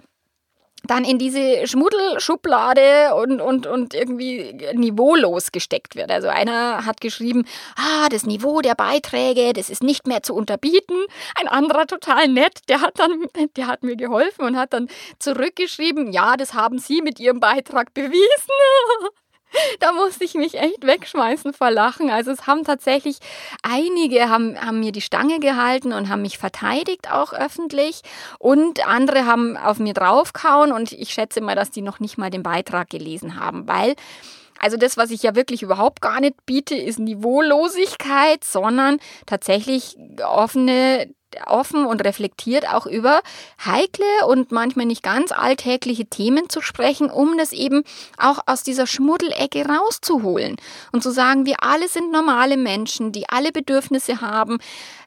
dann 0.86 1.04
in 1.04 1.18
diese 1.18 1.66
Schmuddelschublade 1.66 3.14
und, 3.14 3.40
und, 3.40 3.66
und 3.66 3.94
irgendwie 3.94 4.56
niveaulos 4.74 5.52
gesteckt 5.52 5.96
wird. 5.96 6.10
Also 6.10 6.28
einer 6.28 6.86
hat 6.86 7.00
geschrieben, 7.00 7.44
ah, 7.76 8.08
das 8.08 8.24
Niveau 8.24 8.60
der 8.60 8.74
Beiträge, 8.74 9.52
das 9.52 9.70
ist 9.70 9.82
nicht 9.82 10.06
mehr 10.06 10.22
zu 10.22 10.34
unterbieten. 10.34 10.96
Ein 11.40 11.48
anderer 11.48 11.86
total 11.86 12.28
nett, 12.28 12.60
der 12.68 12.80
hat 12.80 12.98
dann, 12.98 13.26
der 13.56 13.66
hat 13.66 13.82
mir 13.82 13.96
geholfen 13.96 14.44
und 14.44 14.56
hat 14.56 14.72
dann 14.72 14.88
zurückgeschrieben, 15.18 16.12
ja, 16.12 16.36
das 16.36 16.54
haben 16.54 16.78
Sie 16.78 17.02
mit 17.02 17.20
Ihrem 17.20 17.40
Beitrag 17.40 17.94
bewiesen. 17.94 18.16
da 19.80 19.92
musste 19.92 20.24
ich 20.24 20.34
mich 20.34 20.54
echt 20.54 20.86
wegschmeißen 20.86 21.52
vor 21.52 21.70
Lachen. 21.70 22.10
Also 22.10 22.30
es 22.30 22.46
haben 22.46 22.64
tatsächlich 22.64 23.18
einige 23.62 24.28
haben, 24.28 24.60
haben 24.60 24.80
mir 24.80 24.92
die 24.92 25.00
Stange 25.00 25.40
gehalten 25.40 25.92
und 25.92 26.08
haben 26.08 26.22
mich 26.22 26.38
verteidigt 26.38 27.10
auch 27.10 27.32
öffentlich 27.32 28.02
und 28.38 28.86
andere 28.86 29.26
haben 29.26 29.56
auf 29.56 29.78
mir 29.78 29.94
draufgehauen 29.94 30.72
und 30.72 30.92
ich 30.92 31.10
schätze 31.10 31.40
mal, 31.40 31.54
dass 31.54 31.70
die 31.70 31.82
noch 31.82 32.00
nicht 32.00 32.18
mal 32.18 32.30
den 32.30 32.42
Beitrag 32.42 32.90
gelesen 32.90 33.38
haben, 33.38 33.68
weil 33.68 33.94
also 34.58 34.78
das, 34.78 34.96
was 34.96 35.10
ich 35.10 35.22
ja 35.22 35.34
wirklich 35.34 35.62
überhaupt 35.62 36.00
gar 36.00 36.18
nicht 36.20 36.46
biete, 36.46 36.74
ist 36.74 36.98
Niveaulosigkeit, 36.98 38.42
sondern 38.42 38.98
tatsächlich 39.26 39.96
offene 40.24 41.10
offen 41.46 41.86
und 41.86 42.04
reflektiert 42.04 42.68
auch 42.68 42.86
über 42.86 43.22
heikle 43.64 44.26
und 44.26 44.52
manchmal 44.52 44.86
nicht 44.86 45.02
ganz 45.02 45.32
alltägliche 45.32 46.06
Themen 46.06 46.48
zu 46.48 46.60
sprechen, 46.60 47.10
um 47.10 47.36
das 47.38 47.52
eben 47.52 47.84
auch 48.18 48.40
aus 48.46 48.62
dieser 48.62 48.86
Schmuddelecke 48.86 49.66
rauszuholen 49.66 50.56
und 50.92 51.02
zu 51.02 51.10
sagen, 51.10 51.46
wir 51.46 51.62
alle 51.62 51.88
sind 51.88 52.12
normale 52.12 52.56
Menschen, 52.56 53.12
die 53.12 53.28
alle 53.28 53.52
Bedürfnisse 53.52 54.20
haben, 54.20 54.58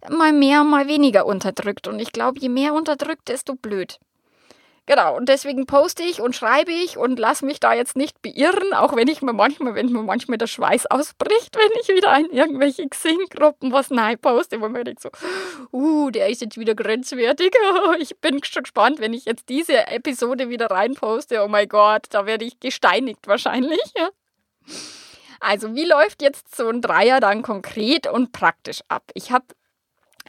mal 0.10 0.34
mehr, 0.34 0.64
mal 0.64 0.88
weniger 0.88 1.26
unterdrückt. 1.26 1.88
Und 1.88 2.00
ich 2.00 2.12
glaube, 2.12 2.40
je 2.40 2.50
mehr 2.50 2.74
unterdrückt, 2.74 3.28
desto 3.28 3.56
blöd. 3.56 4.00
Genau, 4.90 5.16
und 5.16 5.30
deswegen 5.30 5.68
poste 5.68 6.02
ich 6.02 6.20
und 6.20 6.36
schreibe 6.36 6.72
ich 6.72 6.98
und 6.98 7.20
lasse 7.20 7.46
mich 7.46 7.60
da 7.60 7.76
jetzt 7.76 7.96
nicht 7.96 8.24
beirren, 8.24 8.74
auch 8.74 8.96
wenn 8.96 9.08
ich 9.08 9.22
mir 9.22 9.34
manchmal, 9.34 9.76
wenn 9.76 9.92
mir 9.92 10.02
manchmal 10.02 10.40
der 10.40 10.48
Schweiß 10.48 10.88
ausbricht, 10.88 11.56
wenn 11.56 11.70
ich 11.80 11.90
wieder 11.90 12.18
in 12.18 12.32
irgendwelche 12.32 12.90
Xing-Gruppen 12.90 13.72
was 13.72 13.92
neu 13.92 14.18
poste, 14.18 14.60
wo 14.60 14.68
man 14.68 14.84
denkt 14.84 15.04
so, 15.04 15.10
uh, 15.72 16.10
der 16.10 16.30
ist 16.30 16.42
jetzt 16.42 16.58
wieder 16.58 16.74
grenzwertig. 16.74 17.54
Ich 18.00 18.18
bin 18.18 18.44
schon 18.44 18.64
gespannt, 18.64 19.00
wenn 19.00 19.14
ich 19.14 19.26
jetzt 19.26 19.48
diese 19.50 19.86
Episode 19.86 20.50
wieder 20.50 20.72
reinposte. 20.72 21.44
Oh 21.44 21.48
mein 21.48 21.70
Gott, 21.70 22.08
da 22.10 22.26
werde 22.26 22.46
ich 22.46 22.60
gesteinigt 22.60 23.28
wahrscheinlich. 23.28 23.94
Also, 25.40 25.76
wie 25.76 25.86
läuft 25.86 26.24
jetzt 26.24 26.56
so 26.56 26.68
ein 26.68 26.82
Dreier 26.82 27.20
dann 27.20 27.44
konkret 27.44 28.08
und 28.08 28.32
praktisch 28.32 28.82
ab? 28.88 29.04
Ich 29.14 29.32
habe 29.32 29.46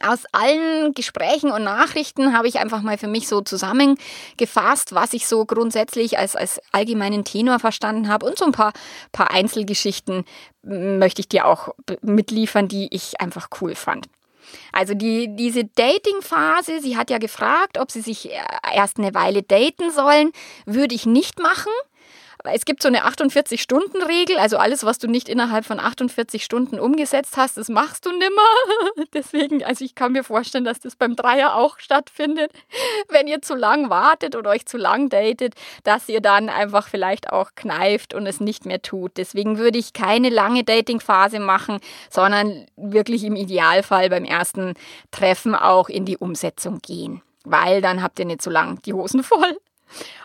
aus 0.03 0.25
allen 0.31 0.93
Gesprächen 0.93 1.51
und 1.51 1.63
Nachrichten 1.63 2.35
habe 2.35 2.47
ich 2.47 2.59
einfach 2.59 2.81
mal 2.81 2.97
für 2.97 3.07
mich 3.07 3.27
so 3.27 3.41
zusammengefasst, 3.41 4.93
was 4.93 5.13
ich 5.13 5.27
so 5.27 5.45
grundsätzlich 5.45 6.17
als, 6.17 6.35
als 6.35 6.61
allgemeinen 6.71 7.23
Tenor 7.23 7.59
verstanden 7.59 8.07
habe. 8.07 8.25
Und 8.25 8.37
so 8.37 8.45
ein 8.45 8.51
paar, 8.51 8.73
paar 9.11 9.31
Einzelgeschichten 9.31 10.25
möchte 10.63 11.21
ich 11.21 11.29
dir 11.29 11.45
auch 11.45 11.69
mitliefern, 12.01 12.67
die 12.67 12.87
ich 12.91 13.19
einfach 13.19 13.49
cool 13.61 13.75
fand. 13.75 14.07
Also 14.71 14.93
die, 14.93 15.35
diese 15.35 15.65
Dating-Phase, 15.65 16.81
sie 16.81 16.97
hat 16.97 17.09
ja 17.09 17.17
gefragt, 17.17 17.77
ob 17.77 17.91
sie 17.91 18.01
sich 18.01 18.29
erst 18.73 18.97
eine 18.97 19.13
Weile 19.13 19.43
daten 19.43 19.91
sollen, 19.91 20.31
würde 20.65 20.95
ich 20.95 21.05
nicht 21.05 21.39
machen 21.39 21.71
es 22.43 22.65
gibt 22.65 22.81
so 22.81 22.87
eine 22.87 23.05
48-Stunden-Regel, 23.05 24.37
also 24.37 24.57
alles, 24.57 24.83
was 24.83 24.97
du 24.97 25.07
nicht 25.07 25.29
innerhalb 25.29 25.65
von 25.65 25.79
48 25.79 26.43
Stunden 26.43 26.79
umgesetzt 26.79 27.37
hast, 27.37 27.57
das 27.57 27.69
machst 27.69 28.05
du 28.05 28.11
nimmer. 28.11 29.05
Deswegen, 29.13 29.63
also 29.63 29.85
ich 29.85 29.95
kann 29.95 30.13
mir 30.13 30.23
vorstellen, 30.23 30.63
dass 30.63 30.79
das 30.79 30.95
beim 30.95 31.15
Dreier 31.15 31.55
auch 31.55 31.79
stattfindet. 31.79 32.51
Wenn 33.09 33.27
ihr 33.27 33.41
zu 33.41 33.55
lang 33.55 33.89
wartet 33.89 34.35
oder 34.35 34.49
euch 34.51 34.65
zu 34.65 34.77
lang 34.77 35.09
datet, 35.09 35.55
dass 35.83 36.09
ihr 36.09 36.21
dann 36.21 36.49
einfach 36.49 36.87
vielleicht 36.87 37.31
auch 37.31 37.51
kneift 37.55 38.13
und 38.13 38.25
es 38.25 38.39
nicht 38.39 38.65
mehr 38.65 38.81
tut. 38.81 39.17
Deswegen 39.17 39.57
würde 39.57 39.77
ich 39.77 39.93
keine 39.93 40.29
lange 40.29 40.63
Dating-Phase 40.63 41.39
machen, 41.39 41.79
sondern 42.09 42.65
wirklich 42.75 43.23
im 43.23 43.35
Idealfall 43.35 44.09
beim 44.09 44.25
ersten 44.25 44.73
Treffen 45.11 45.55
auch 45.55 45.89
in 45.89 46.05
die 46.05 46.17
Umsetzung 46.17 46.79
gehen. 46.79 47.21
Weil 47.43 47.81
dann 47.81 48.01
habt 48.01 48.19
ihr 48.19 48.25
nicht 48.25 48.41
so 48.41 48.49
lang 48.49 48.81
die 48.83 48.93
Hosen 48.93 49.23
voll. 49.23 49.57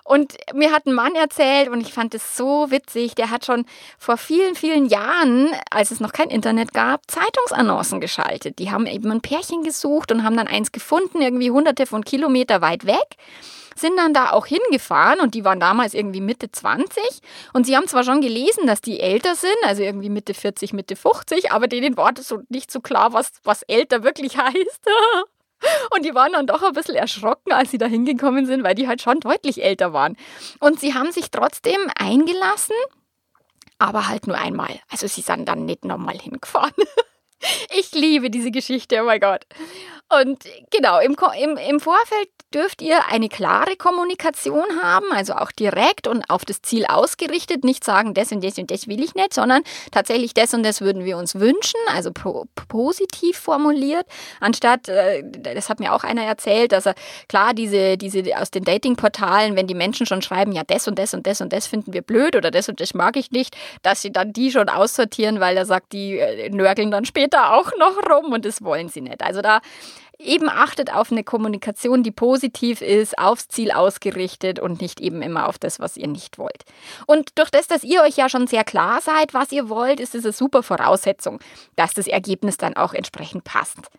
Und 0.05 0.37
mir 0.55 0.73
hat 0.73 0.87
ein 0.87 0.95
Mann 0.95 1.15
erzählt, 1.15 1.69
und 1.69 1.81
ich 1.81 1.93
fand 1.93 2.15
es 2.15 2.37
so 2.37 2.71
witzig, 2.71 3.15
der 3.15 3.31
hat 3.31 3.45
schon 3.45 3.67
vor 3.99 4.17
vielen, 4.17 4.55
vielen 4.55 4.87
Jahren, 4.87 5.51
als 5.71 5.91
es 5.91 6.01
noch 6.01 6.13
kein 6.13 6.31
Internet 6.31 6.73
gab, 6.73 7.11
Zeitungsannoncen 7.11 8.01
geschaltet. 8.01 8.59
Die 8.59 8.71
haben 8.71 8.87
eben 8.87 9.11
ein 9.11 9.21
Pärchen 9.21 9.63
gesucht 9.63 10.13
und 10.13 10.23
haben 10.23 10.37
dann 10.37 10.47
eins 10.47 10.73
gefunden, 10.73 11.21
irgendwie 11.21 11.51
hunderte 11.51 11.87
von 11.87 12.05
Kilometer 12.05 12.61
weit 12.61 12.87
weg 12.87 13.17
sind 13.79 13.97
dann 13.97 14.15
da 14.15 14.31
auch 14.31 14.47
hingefahren 14.47 15.21
und 15.21 15.35
die 15.35 15.45
waren 15.45 15.61
damals 15.61 15.95
irgendwie 15.95 16.21
Mitte 16.21 16.51
20 16.51 17.03
und 17.53 17.67
sie 17.67 17.77
haben 17.77 17.87
zwar 17.87 18.05
schon 18.05 18.21
gelesen, 18.21 18.67
dass 18.67 18.81
die 18.81 19.01
älter 19.01 19.35
sind, 19.35 19.57
also 19.65 19.83
irgendwie 19.83 20.09
Mitte 20.09 20.35
40, 20.35 20.73
Mitte 20.73 20.97
50, 20.97 21.53
aber 21.53 21.69
denen 21.69 21.97
war 21.97 22.13
das 22.13 22.29
so 22.29 22.41
nicht 22.49 22.71
so 22.71 22.81
klar, 22.81 23.13
was, 23.13 23.33
was 23.45 23.63
älter 23.63 24.03
wirklich 24.03 24.37
heißt. 24.39 24.89
Und 25.95 26.05
die 26.05 26.15
waren 26.15 26.33
dann 26.33 26.47
doch 26.47 26.63
ein 26.63 26.73
bisschen 26.73 26.97
erschrocken, 26.97 27.53
als 27.53 27.71
sie 27.71 27.79
da 27.79 27.87
hingekommen 27.87 28.47
sind, 28.47 28.63
weil 28.63 28.75
die 28.75 28.89
halt 28.89 29.01
schon 29.01 29.21
deutlich 29.21 29.63
älter 29.63 29.93
waren. 29.93 30.17
Und 30.61 30.81
sie 30.81 30.95
haben 30.95 31.13
sich 31.13 31.31
trotzdem 31.31 31.81
eingelassen, 31.99 32.77
aber 33.79 34.09
halt 34.09 34.27
nur 34.27 34.37
einmal. 34.37 34.81
Also 34.91 35.07
sie 35.07 35.23
sind 35.23 35.47
dann 35.47 35.65
nicht 35.65 35.85
nochmal 35.85 36.19
hingefahren. 36.19 36.75
Ich 37.71 37.93
liebe 37.93 38.31
diese 38.31 38.51
Geschichte, 38.51 39.03
oh 39.03 39.05
mein 39.05 39.21
Gott. 39.21 39.45
Und 40.09 40.45
genau, 40.71 41.01
im, 41.01 41.17
im, 41.41 41.57
im 41.57 41.81
Vorfeld 41.81 42.29
dürft 42.55 42.81
ihr 42.81 43.07
eine 43.09 43.29
klare 43.29 43.77
Kommunikation 43.77 44.65
haben, 44.81 45.07
also 45.11 45.35
auch 45.35 45.51
direkt 45.51 46.07
und 46.07 46.31
auf 46.31 46.45
das 46.45 46.63
Ziel 46.63 46.87
ausgerichtet. 46.87 47.65
Nicht 47.65 47.83
sagen, 47.83 48.15
das 48.15 48.31
und 48.31 48.43
das 48.43 48.57
und 48.57 48.71
das 48.71 48.87
will 48.87 49.03
ich 49.03 49.15
nicht, 49.15 49.35
sondern 49.35 49.63
tatsächlich 49.91 50.33
das 50.33 50.55
und 50.55 50.63
das 50.63 50.81
würden 50.81 51.05
wir 51.05 51.19
uns 51.19 51.35
wünschen, 51.35 51.81
also 51.93 52.13
positiv 52.69 53.37
formuliert, 53.37 54.07
anstatt, 54.41 54.89
äh, 54.89 55.23
das 55.25 55.69
hat 55.69 55.81
mir 55.81 55.93
auch 55.93 56.05
einer 56.05 56.23
erzählt, 56.23 56.71
dass 56.71 56.87
er, 56.87 56.95
klar, 57.29 57.53
diese, 57.53 57.99
diese 57.99 58.23
aus 58.39 58.51
den 58.51 58.65
Datingportalen, 58.65 59.57
wenn 59.57 59.67
die 59.67 59.75
Menschen 59.75 60.07
schon 60.07 60.23
schreiben, 60.23 60.53
ja, 60.53 60.63
das 60.67 60.87
und 60.87 60.99
das 60.99 61.15
und 61.15 61.27
das 61.27 61.41
und 61.41 61.53
das 61.53 61.67
finden 61.67 61.93
wir 61.93 62.03
blöd 62.03 62.37
oder 62.37 62.51
das 62.53 62.69
und 62.69 62.81
das 62.81 62.95
mag 62.95 63.17
ich 63.17 63.33
nicht, 63.33 63.57
dass 63.83 64.03
sie 64.03 64.13
dann 64.13 64.33
die 64.33 64.53
schon 64.53 64.69
aussortieren, 64.69 65.41
weil 65.41 65.57
er 65.57 65.67
sagt, 65.67 65.93
die 65.93 66.19
äh, 66.19 66.49
nörgeln 66.51 66.93
dann 66.93 67.05
später 67.05 67.55
auch 67.55 67.73
noch 67.79 67.97
rum 68.09 68.33
und 68.33 68.45
das 68.45 68.63
wollen 68.63 68.89
sie 68.89 69.01
nicht. 69.01 69.23
Also 69.23 69.43
da 69.43 69.61
eben 70.19 70.49
achtet 70.49 70.93
auf 70.93 71.13
eine 71.13 71.25
Kommunikation, 71.25 72.03
die 72.03 72.11
positiv 72.11 72.81
ist, 72.81 73.19
aufs 73.19 73.49
Ziel 73.49 73.71
ausgerichtet 73.71 74.59
und 74.59 74.81
nicht 74.81 75.01
eben 75.01 75.23
immer 75.23 75.49
auf 75.49 75.59
das, 75.59 75.81
was 75.81 75.97
ihr 75.97 76.09
nicht 76.09 76.39
wollt. 76.39 76.65
Und 77.07 77.39
durch 77.39 77.51
das, 77.51 77.67
dass 77.67 77.85
ihr 77.85 78.03
euch 78.03 78.17
ja 78.17 78.29
schon 78.29 78.47
sehr 78.47 78.65
klar 78.65 79.01
seid, 79.01 79.35
was 79.35 79.53
ihr 79.53 79.69
wollt, 79.69 80.01
ist 80.01 80.15
es 80.15 80.25
eine 80.25 80.33
super 80.33 80.63
Voraussetzung, 80.63 81.41
dass 81.77 81.95
das 81.95 82.07
Ergebnis 82.07 82.57
dann 82.57 82.77
auch 82.77 82.95
entsprechend 82.95 83.45
passt. 83.45 83.91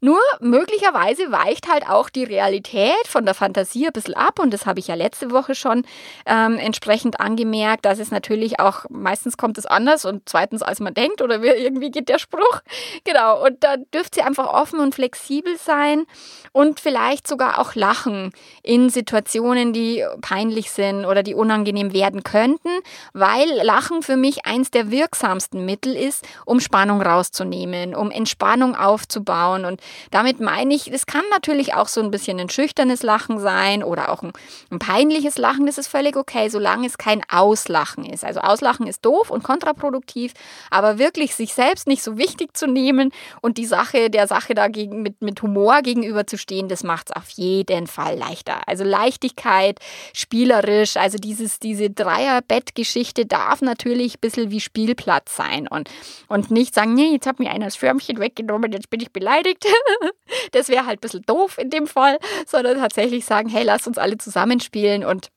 Nur 0.00 0.20
möglicherweise 0.40 1.32
weicht 1.32 1.68
halt 1.68 1.88
auch 1.88 2.08
die 2.08 2.22
Realität 2.22 3.06
von 3.06 3.24
der 3.24 3.34
Fantasie 3.34 3.86
ein 3.86 3.92
bisschen 3.92 4.14
ab 4.14 4.38
und 4.38 4.54
das 4.54 4.64
habe 4.64 4.78
ich 4.78 4.86
ja 4.86 4.94
letzte 4.94 5.32
Woche 5.32 5.56
schon 5.56 5.84
ähm, 6.24 6.56
entsprechend 6.58 7.20
angemerkt, 7.20 7.84
dass 7.84 7.98
es 7.98 8.12
natürlich 8.12 8.60
auch, 8.60 8.84
meistens 8.90 9.36
kommt 9.36 9.58
es 9.58 9.66
anders 9.66 10.04
und 10.04 10.28
zweitens 10.28 10.62
als 10.62 10.78
man 10.78 10.94
denkt 10.94 11.20
oder 11.20 11.42
irgendwie 11.42 11.90
geht 11.90 12.08
der 12.08 12.18
Spruch. 12.18 12.38
Genau, 13.04 13.44
und 13.44 13.64
da 13.64 13.76
dürft 13.76 14.16
ihr 14.16 14.26
einfach 14.26 14.46
offen 14.46 14.80
und 14.80 14.94
flexibel 14.94 15.56
sein 15.56 16.04
und 16.52 16.80
vielleicht 16.80 17.26
sogar 17.26 17.58
auch 17.58 17.74
lachen 17.74 18.32
in 18.62 18.90
Situationen, 18.90 19.72
die 19.72 20.04
peinlich 20.20 20.70
sind 20.70 21.04
oder 21.04 21.22
die 21.22 21.34
unangenehm 21.34 21.92
werden 21.92 22.22
könnten, 22.22 22.68
weil 23.14 23.48
Lachen 23.62 24.02
für 24.02 24.16
mich 24.16 24.46
eins 24.46 24.70
der 24.70 24.90
wirksamsten 24.90 25.64
Mittel 25.64 25.96
ist, 25.96 26.26
um 26.44 26.60
Spannung 26.60 27.00
rauszunehmen, 27.00 27.94
um 27.94 28.10
Entspannung 28.10 28.74
aufzubauen 28.76 29.64
und 29.64 29.80
damit 30.10 30.40
meine 30.40 30.74
ich, 30.74 30.92
es 30.92 31.06
kann 31.06 31.24
natürlich 31.30 31.74
auch 31.74 31.88
so 31.88 32.00
ein 32.00 32.10
bisschen 32.10 32.40
ein 32.40 32.48
schüchternes 32.48 33.02
Lachen 33.02 33.38
sein 33.38 33.82
oder 33.82 34.10
auch 34.10 34.22
ein, 34.22 34.32
ein 34.70 34.78
peinliches 34.78 35.38
Lachen. 35.38 35.66
Das 35.66 35.78
ist 35.78 35.88
völlig 35.88 36.16
okay, 36.16 36.48
solange 36.48 36.86
es 36.86 36.98
kein 36.98 37.22
Auslachen 37.28 38.04
ist. 38.04 38.24
Also 38.24 38.40
Auslachen 38.40 38.86
ist 38.86 39.04
doof 39.04 39.30
und 39.30 39.42
kontraproduktiv, 39.42 40.32
aber 40.70 40.98
wirklich 40.98 41.34
sich 41.34 41.54
selbst 41.54 41.86
nicht 41.86 42.02
so 42.02 42.18
wichtig 42.18 42.56
zu 42.56 42.66
nehmen 42.66 43.12
und 43.40 43.58
die 43.58 43.66
Sache 43.66 44.10
der 44.10 44.26
Sache 44.26 44.54
dagegen 44.54 45.02
mit, 45.02 45.22
mit 45.22 45.42
Humor 45.42 45.82
gegenüberzustehen, 45.82 46.68
das 46.68 46.82
macht 46.84 47.10
es 47.10 47.16
auf 47.16 47.30
jeden 47.30 47.86
Fall 47.86 48.16
leichter. 48.16 48.66
Also 48.66 48.84
Leichtigkeit, 48.84 49.78
spielerisch, 50.12 50.96
also 50.96 51.18
dieses, 51.18 51.58
diese 51.58 51.90
Dreier-Bett-Geschichte 51.90 53.26
darf 53.26 53.62
natürlich 53.62 54.16
ein 54.16 54.20
bisschen 54.20 54.50
wie 54.50 54.60
Spielplatz 54.60 55.36
sein 55.36 55.68
und, 55.68 55.90
und 56.28 56.50
nicht 56.50 56.74
sagen, 56.74 56.94
nee, 56.94 57.12
jetzt 57.12 57.26
hat 57.26 57.38
mir 57.38 57.50
einer 57.50 57.66
das 57.66 57.76
Förmchen 57.76 58.18
weggenommen, 58.18 58.72
jetzt 58.72 58.90
bin 58.90 59.00
ich 59.00 59.12
beleidigt. 59.12 59.64
das 60.52 60.68
wäre 60.68 60.86
halt 60.86 60.98
ein 60.98 61.00
bisschen 61.00 61.22
doof 61.22 61.58
in 61.58 61.70
dem 61.70 61.86
Fall, 61.86 62.18
sondern 62.46 62.78
tatsächlich 62.78 63.24
sagen, 63.24 63.48
hey, 63.48 63.64
lass 63.64 63.86
uns 63.86 63.98
alle 63.98 64.18
zusammenspielen 64.18 65.04
und, 65.04 65.28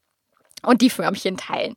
und 0.64 0.82
die 0.82 0.90
Förmchen 0.90 1.38
teilen. 1.38 1.76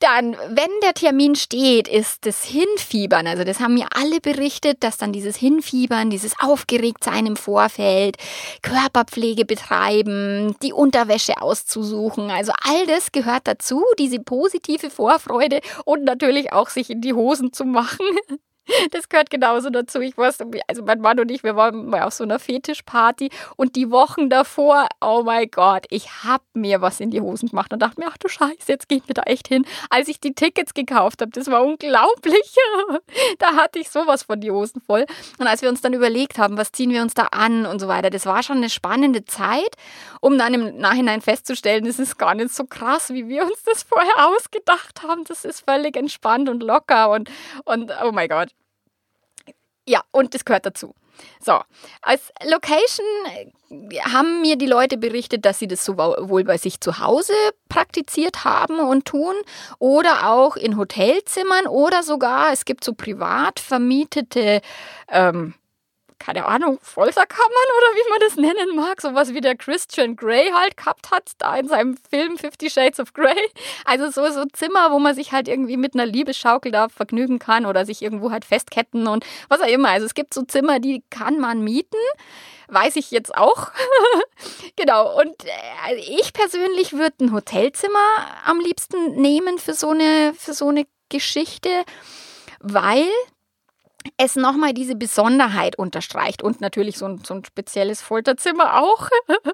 Dann, 0.00 0.32
wenn 0.32 0.70
der 0.82 0.94
Termin 0.94 1.34
steht, 1.34 1.86
ist 1.86 2.24
das 2.24 2.42
Hinfiebern. 2.42 3.26
Also 3.26 3.44
das 3.44 3.60
haben 3.60 3.74
mir 3.74 3.86
alle 3.94 4.22
berichtet, 4.22 4.78
dass 4.82 4.96
dann 4.96 5.12
dieses 5.12 5.36
Hinfiebern, 5.36 6.08
dieses 6.08 6.32
Aufgeregtsein 6.40 7.26
im 7.26 7.36
Vorfeld, 7.36 8.16
Körperpflege 8.62 9.44
betreiben, 9.44 10.56
die 10.62 10.72
Unterwäsche 10.72 11.42
auszusuchen. 11.42 12.30
Also 12.30 12.52
all 12.64 12.86
das 12.86 13.12
gehört 13.12 13.46
dazu, 13.46 13.84
diese 13.98 14.20
positive 14.20 14.88
Vorfreude 14.88 15.60
und 15.84 16.04
natürlich 16.04 16.50
auch 16.50 16.70
sich 16.70 16.88
in 16.88 17.02
die 17.02 17.12
Hosen 17.12 17.52
zu 17.52 17.66
machen. 17.66 18.06
Das 18.92 19.08
gehört 19.08 19.30
genauso 19.30 19.70
dazu. 19.70 20.00
Ich 20.00 20.16
weiß, 20.16 20.38
also 20.68 20.82
mein 20.84 21.00
Mann 21.00 21.20
und 21.20 21.30
ich, 21.30 21.42
wir 21.42 21.56
waren 21.56 21.86
mal 21.86 22.02
auf 22.02 22.14
so 22.14 22.24
einer 22.24 22.38
Fetischparty 22.38 23.30
und 23.56 23.76
die 23.76 23.90
Wochen 23.90 24.30
davor, 24.30 24.86
oh 25.00 25.22
mein 25.24 25.50
Gott, 25.50 25.86
ich 25.90 26.24
hab 26.24 26.42
mir 26.54 26.80
was 26.80 27.00
in 27.00 27.10
die 27.10 27.20
Hosen 27.20 27.50
gemacht 27.50 27.72
und 27.72 27.80
dachte 27.80 28.00
mir, 28.00 28.06
ach 28.08 28.18
du 28.18 28.28
Scheiße, 28.28 28.68
jetzt 28.68 28.88
geht 28.88 29.08
mir 29.08 29.14
da 29.14 29.22
echt 29.22 29.48
hin. 29.48 29.64
Als 29.90 30.08
ich 30.08 30.20
die 30.20 30.34
Tickets 30.34 30.74
gekauft 30.74 31.20
habe, 31.20 31.30
das 31.30 31.48
war 31.48 31.64
unglaublich. 31.64 32.54
da 33.38 33.54
hatte 33.54 33.78
ich 33.78 33.90
sowas 33.90 34.24
von 34.24 34.40
die 34.40 34.50
Hosen 34.50 34.80
voll. 34.80 35.06
Und 35.38 35.46
als 35.46 35.62
wir 35.62 35.68
uns 35.68 35.80
dann 35.80 35.92
überlegt 35.92 36.38
haben, 36.38 36.56
was 36.56 36.72
ziehen 36.72 36.90
wir 36.90 37.02
uns 37.02 37.14
da 37.14 37.26
an 37.26 37.66
und 37.66 37.80
so 37.80 37.88
weiter, 37.88 38.10
das 38.10 38.26
war 38.26 38.42
schon 38.42 38.58
eine 38.58 38.70
spannende 38.70 39.24
Zeit, 39.24 39.76
um 40.20 40.38
dann 40.38 40.54
im 40.54 40.78
Nachhinein 40.78 41.20
festzustellen, 41.20 41.84
das 41.84 41.98
ist 41.98 42.18
gar 42.18 42.34
nicht 42.34 42.54
so 42.54 42.64
krass, 42.64 43.10
wie 43.10 43.28
wir 43.28 43.42
uns 43.44 43.62
das 43.64 43.82
vorher 43.82 44.28
ausgedacht 44.28 45.02
haben. 45.02 45.24
Das 45.24 45.44
ist 45.44 45.64
völlig 45.66 45.96
entspannt 45.96 46.48
und 46.48 46.62
locker 46.62 47.10
und, 47.10 47.30
und 47.64 47.92
oh 48.02 48.12
mein 48.12 48.28
Gott. 48.28 48.48
Ja, 49.86 50.02
und 50.10 50.34
das 50.34 50.44
gehört 50.44 50.66
dazu. 50.66 50.94
So, 51.40 51.60
als 52.02 52.32
Location 52.44 53.06
äh, 53.26 54.00
haben 54.00 54.40
mir 54.40 54.56
die 54.56 54.66
Leute 54.66 54.96
berichtet, 54.96 55.44
dass 55.44 55.58
sie 55.58 55.68
das 55.68 55.84
sowohl 55.84 56.44
bei 56.44 56.56
sich 56.56 56.80
zu 56.80 56.98
Hause 56.98 57.34
praktiziert 57.68 58.44
haben 58.44 58.78
und 58.78 59.04
tun 59.04 59.34
oder 59.78 60.30
auch 60.30 60.56
in 60.56 60.76
Hotelzimmern 60.76 61.66
oder 61.66 62.02
sogar, 62.02 62.52
es 62.52 62.64
gibt 62.64 62.84
so 62.84 62.94
privat 62.94 63.60
vermietete 63.60 64.60
ähm, 65.08 65.54
keine 66.20 66.44
Ahnung, 66.44 66.78
Folterkammern 66.82 67.48
oder 67.48 67.96
wie 67.96 68.10
man 68.10 68.20
das 68.20 68.36
nennen 68.36 68.76
mag. 68.76 69.00
Sowas 69.00 69.34
wie 69.34 69.40
der 69.40 69.56
Christian 69.56 70.14
Grey 70.14 70.50
halt 70.54 70.76
gehabt 70.76 71.10
hat, 71.10 71.32
da 71.38 71.56
in 71.56 71.66
seinem 71.66 71.96
Film 71.96 72.36
Fifty 72.38 72.70
Shades 72.70 73.00
of 73.00 73.12
Grey. 73.12 73.34
Also 73.84 74.10
so, 74.10 74.30
so 74.30 74.44
Zimmer, 74.52 74.92
wo 74.92 74.98
man 74.98 75.14
sich 75.14 75.32
halt 75.32 75.48
irgendwie 75.48 75.76
mit 75.76 75.94
einer 75.94 76.06
Liebesschaukel 76.06 76.70
da 76.70 76.88
vergnügen 76.88 77.38
kann 77.38 77.66
oder 77.66 77.86
sich 77.86 78.02
irgendwo 78.02 78.30
halt 78.30 78.44
festketten 78.44 79.08
und 79.08 79.24
was 79.48 79.60
auch 79.60 79.66
immer. 79.66 79.88
Also 79.88 80.06
es 80.06 80.14
gibt 80.14 80.34
so 80.34 80.42
Zimmer, 80.42 80.78
die 80.78 81.02
kann 81.10 81.40
man 81.40 81.64
mieten. 81.64 81.96
Weiß 82.68 82.96
ich 82.96 83.10
jetzt 83.10 83.34
auch. 83.34 83.72
genau. 84.76 85.18
Und 85.18 85.44
äh, 85.44 85.94
ich 85.96 86.32
persönlich 86.32 86.92
würde 86.92 87.24
ein 87.24 87.32
Hotelzimmer 87.32 87.98
am 88.44 88.60
liebsten 88.60 89.20
nehmen 89.20 89.58
für 89.58 89.74
so 89.74 89.90
eine, 89.90 90.34
für 90.36 90.52
so 90.52 90.68
eine 90.68 90.86
Geschichte, 91.08 91.70
weil 92.60 93.08
es 94.16 94.36
nochmal 94.36 94.74
diese 94.74 94.96
Besonderheit 94.96 95.78
unterstreicht 95.78 96.42
und 96.42 96.60
natürlich 96.60 96.98
so 96.98 97.06
ein, 97.06 97.22
so 97.24 97.34
ein 97.34 97.44
spezielles 97.44 98.02
Folterzimmer 98.02 98.80
auch. 98.80 99.08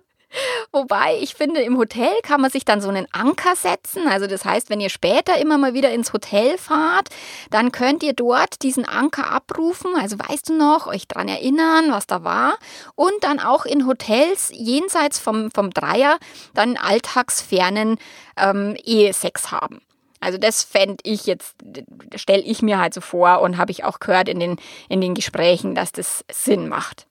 Wobei 0.72 1.18
ich 1.20 1.34
finde, 1.34 1.62
im 1.62 1.78
Hotel 1.78 2.10
kann 2.22 2.40
man 2.40 2.50
sich 2.50 2.64
dann 2.64 2.80
so 2.80 2.88
einen 2.88 3.06
Anker 3.12 3.56
setzen. 3.56 4.06
Also 4.08 4.26
das 4.26 4.44
heißt, 4.44 4.68
wenn 4.68 4.80
ihr 4.80 4.90
später 4.90 5.38
immer 5.38 5.56
mal 5.56 5.74
wieder 5.74 5.90
ins 5.90 6.12
Hotel 6.12 6.58
fahrt, 6.58 7.08
dann 7.50 7.72
könnt 7.72 8.02
ihr 8.02 8.12
dort 8.12 8.62
diesen 8.62 8.84
Anker 8.84 9.30
abrufen. 9.30 9.94
Also 9.96 10.18
weißt 10.18 10.50
du 10.50 10.54
noch, 10.54 10.86
euch 10.88 11.08
dran 11.08 11.28
erinnern, 11.28 11.90
was 11.90 12.06
da 12.06 12.24
war. 12.24 12.58
Und 12.94 13.14
dann 13.22 13.40
auch 13.40 13.64
in 13.64 13.86
Hotels 13.86 14.50
jenseits 14.52 15.18
vom, 15.18 15.50
vom 15.50 15.70
Dreier 15.70 16.18
dann 16.54 16.76
alltagsfernen 16.76 17.98
ähm, 18.36 18.76
Ehesex 18.84 19.52
haben. 19.52 19.85
Also 20.20 20.38
das 20.38 20.62
fände 20.62 20.96
ich 21.02 21.26
jetzt, 21.26 21.54
stelle 22.14 22.42
ich 22.42 22.62
mir 22.62 22.78
halt 22.78 22.94
so 22.94 23.00
vor 23.00 23.40
und 23.40 23.58
habe 23.58 23.70
ich 23.70 23.84
auch 23.84 23.98
gehört 24.00 24.28
in 24.28 24.40
den, 24.40 24.56
in 24.88 25.00
den 25.00 25.14
Gesprächen, 25.14 25.74
dass 25.74 25.92
das 25.92 26.24
Sinn 26.30 26.68
macht 26.68 27.06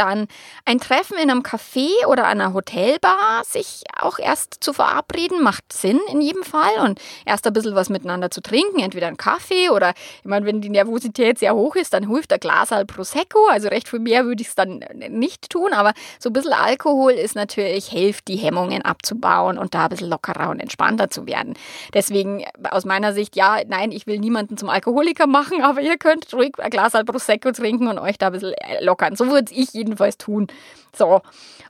dann 0.00 0.28
ein 0.64 0.80
Treffen 0.80 1.18
in 1.18 1.30
einem 1.30 1.42
Café 1.42 1.88
oder 2.06 2.26
einer 2.26 2.54
Hotelbar 2.54 3.44
sich 3.44 3.82
auch 4.00 4.18
erst 4.18 4.62
zu 4.64 4.72
verabreden, 4.72 5.42
macht 5.42 5.72
Sinn 5.72 6.00
in 6.10 6.20
jedem 6.20 6.42
Fall 6.42 6.84
und 6.84 7.00
erst 7.26 7.46
ein 7.46 7.52
bisschen 7.52 7.74
was 7.74 7.90
miteinander 7.90 8.30
zu 8.30 8.40
trinken, 8.40 8.80
entweder 8.80 9.08
einen 9.08 9.18
Kaffee 9.18 9.68
oder, 9.68 9.92
ich 10.18 10.24
meine, 10.24 10.46
wenn 10.46 10.60
die 10.60 10.70
Nervosität 10.70 11.38
sehr 11.38 11.54
hoch 11.54 11.76
ist, 11.76 11.92
dann 11.92 12.08
hilft 12.08 12.30
der 12.30 12.38
Glas 12.38 12.70
halt 12.70 12.88
Prosecco, 12.88 13.46
also 13.48 13.68
recht 13.68 13.88
viel 13.88 13.98
mehr 13.98 14.24
würde 14.24 14.42
ich 14.42 14.48
es 14.48 14.54
dann 14.54 14.84
nicht 15.10 15.50
tun, 15.50 15.72
aber 15.72 15.92
so 16.18 16.30
ein 16.30 16.32
bisschen 16.32 16.52
Alkohol 16.52 17.12
ist 17.12 17.34
natürlich, 17.34 17.86
hilft 17.86 18.28
die 18.28 18.36
Hemmungen 18.36 18.82
abzubauen 18.82 19.58
und 19.58 19.74
da 19.74 19.84
ein 19.84 19.90
bisschen 19.90 20.08
lockerer 20.08 20.48
und 20.48 20.60
entspannter 20.60 21.10
zu 21.10 21.26
werden. 21.26 21.54
Deswegen 21.92 22.44
aus 22.70 22.84
meiner 22.84 23.12
Sicht, 23.12 23.36
ja, 23.36 23.58
nein, 23.66 23.92
ich 23.92 24.06
will 24.06 24.18
niemanden 24.18 24.56
zum 24.56 24.70
Alkoholiker 24.70 25.26
machen, 25.26 25.60
aber 25.62 25.80
ihr 25.80 25.98
könnt 25.98 26.32
ruhig 26.32 26.52
ein 26.58 26.70
Glas 26.70 26.92
Prosecco 27.04 27.52
trinken 27.52 27.88
und 27.88 27.98
euch 27.98 28.18
da 28.18 28.28
ein 28.28 28.32
bisschen 28.32 28.54
lockern. 28.80 29.16
So 29.16 29.28
würde 29.28 29.52
ich 29.52 29.74
jedenfalls 29.90 30.18
tun. 30.18 30.46
So. 30.94 31.20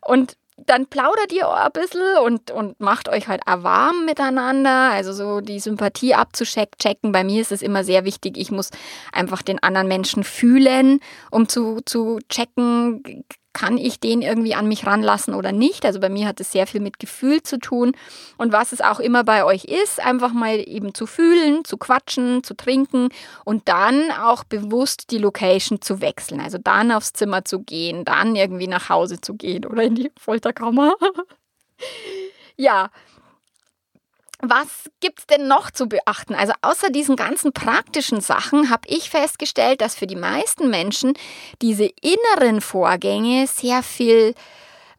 Und 0.03 0.37
dann 0.67 0.87
plaudert 0.87 1.33
ihr 1.33 1.49
ein 1.49 1.73
bisschen 1.73 2.19
und, 2.25 2.51
und 2.51 2.81
macht 2.81 3.09
euch 3.09 3.29
halt 3.29 3.43
auch 3.47 3.93
miteinander. 4.05 4.91
Also 4.93 5.13
so 5.13 5.41
die 5.41 5.61
Sympathie 5.61 6.15
abzuchecken. 6.15 7.13
Bei 7.13 7.25
mir 7.25 7.41
ist 7.41 7.53
es 7.53 7.63
immer 7.63 7.85
sehr 7.85 8.05
wichtig, 8.05 8.37
ich 8.37 8.51
muss 8.51 8.71
einfach 9.13 9.43
den 9.43 9.63
anderen 9.63 9.89
Menschen 9.89 10.25
fühlen, 10.25 11.01
um 11.31 11.49
zu, 11.49 11.81
zu 11.85 12.19
checken, 12.29 13.25
kann 13.53 13.79
ich 13.79 13.99
den 13.99 14.23
irgendwie 14.23 14.55
an 14.55 14.69
mich 14.69 14.87
ranlassen 14.87 15.35
oder 15.35 15.53
nicht. 15.53 15.85
Also 15.85 16.01
bei 16.01 16.09
mir 16.09 16.27
hat 16.27 16.41
es 16.41 16.53
sehr 16.53 16.67
viel 16.67 16.81
mit 16.81 16.99
Gefühl 16.99 17.43
zu 17.43 17.59
tun. 17.59 17.93
Und 18.39 18.53
was 18.53 18.73
es 18.73 18.81
auch 18.81 19.01
immer 19.01 19.25
bei 19.25 19.45
euch 19.45 19.65
ist, 19.65 20.01
einfach 20.01 20.33
mal 20.33 20.63
eben 20.67 20.95
zu 20.95 21.07
fühlen, 21.07 21.65
zu 21.65 21.77
quatschen, 21.77 22.45
zu 22.45 22.55
trinken 22.55 23.09
und 23.45 23.69
dann 23.69 24.11
auch 24.13 24.45
bewusst 24.45 25.11
die 25.11 25.19
Location 25.19 25.81
zu 25.81 26.01
wechseln. 26.01 26.41
Also 26.41 26.59
dann 26.59 26.93
aufs 26.93 27.13
Zimmer 27.13 27.45
zu 27.45 27.61
gehen, 27.61 28.05
dann 28.05 28.37
irgendwie 28.37 28.69
nach 28.69 28.89
Hause 28.89 29.21
zu 29.21 29.35
gehen 29.35 29.65
oder 29.67 29.83
in 29.83 29.97
die 29.97 30.13
Folterkammer. 30.17 30.95
ja, 32.57 32.91
was 34.43 34.91
gibt's 35.01 35.27
denn 35.27 35.49
noch 35.49 35.71
zu 35.71 35.87
beachten? 35.87 36.35
Also 36.35 36.53
außer 36.63 36.91
diesen 36.91 37.17
ganzen 37.17 37.53
praktischen 37.53 38.21
Sachen 38.21 38.71
habe 38.71 38.89
ich 38.89 39.11
festgestellt, 39.11 39.81
dass 39.81 39.95
für 39.95 40.07
die 40.07 40.17
meisten 40.17 40.71
Menschen 40.71 41.15
diese 41.63 41.91
inneren 42.01 42.61
Vorgänge 42.61 43.47
sehr 43.47 43.83
viel 43.83 44.35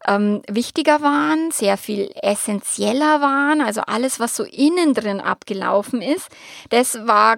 ähm, 0.08 0.42
wichtiger 0.48 1.02
waren, 1.02 1.52
sehr 1.52 1.78
viel 1.78 2.12
essentieller 2.16 3.22
waren. 3.22 3.62
Also 3.62 3.82
alles, 3.82 4.20
was 4.20 4.36
so 4.36 4.44
innen 4.44 4.94
drin 4.94 5.20
abgelaufen 5.20 6.02
ist, 6.02 6.30
das 6.70 7.06
war 7.08 7.38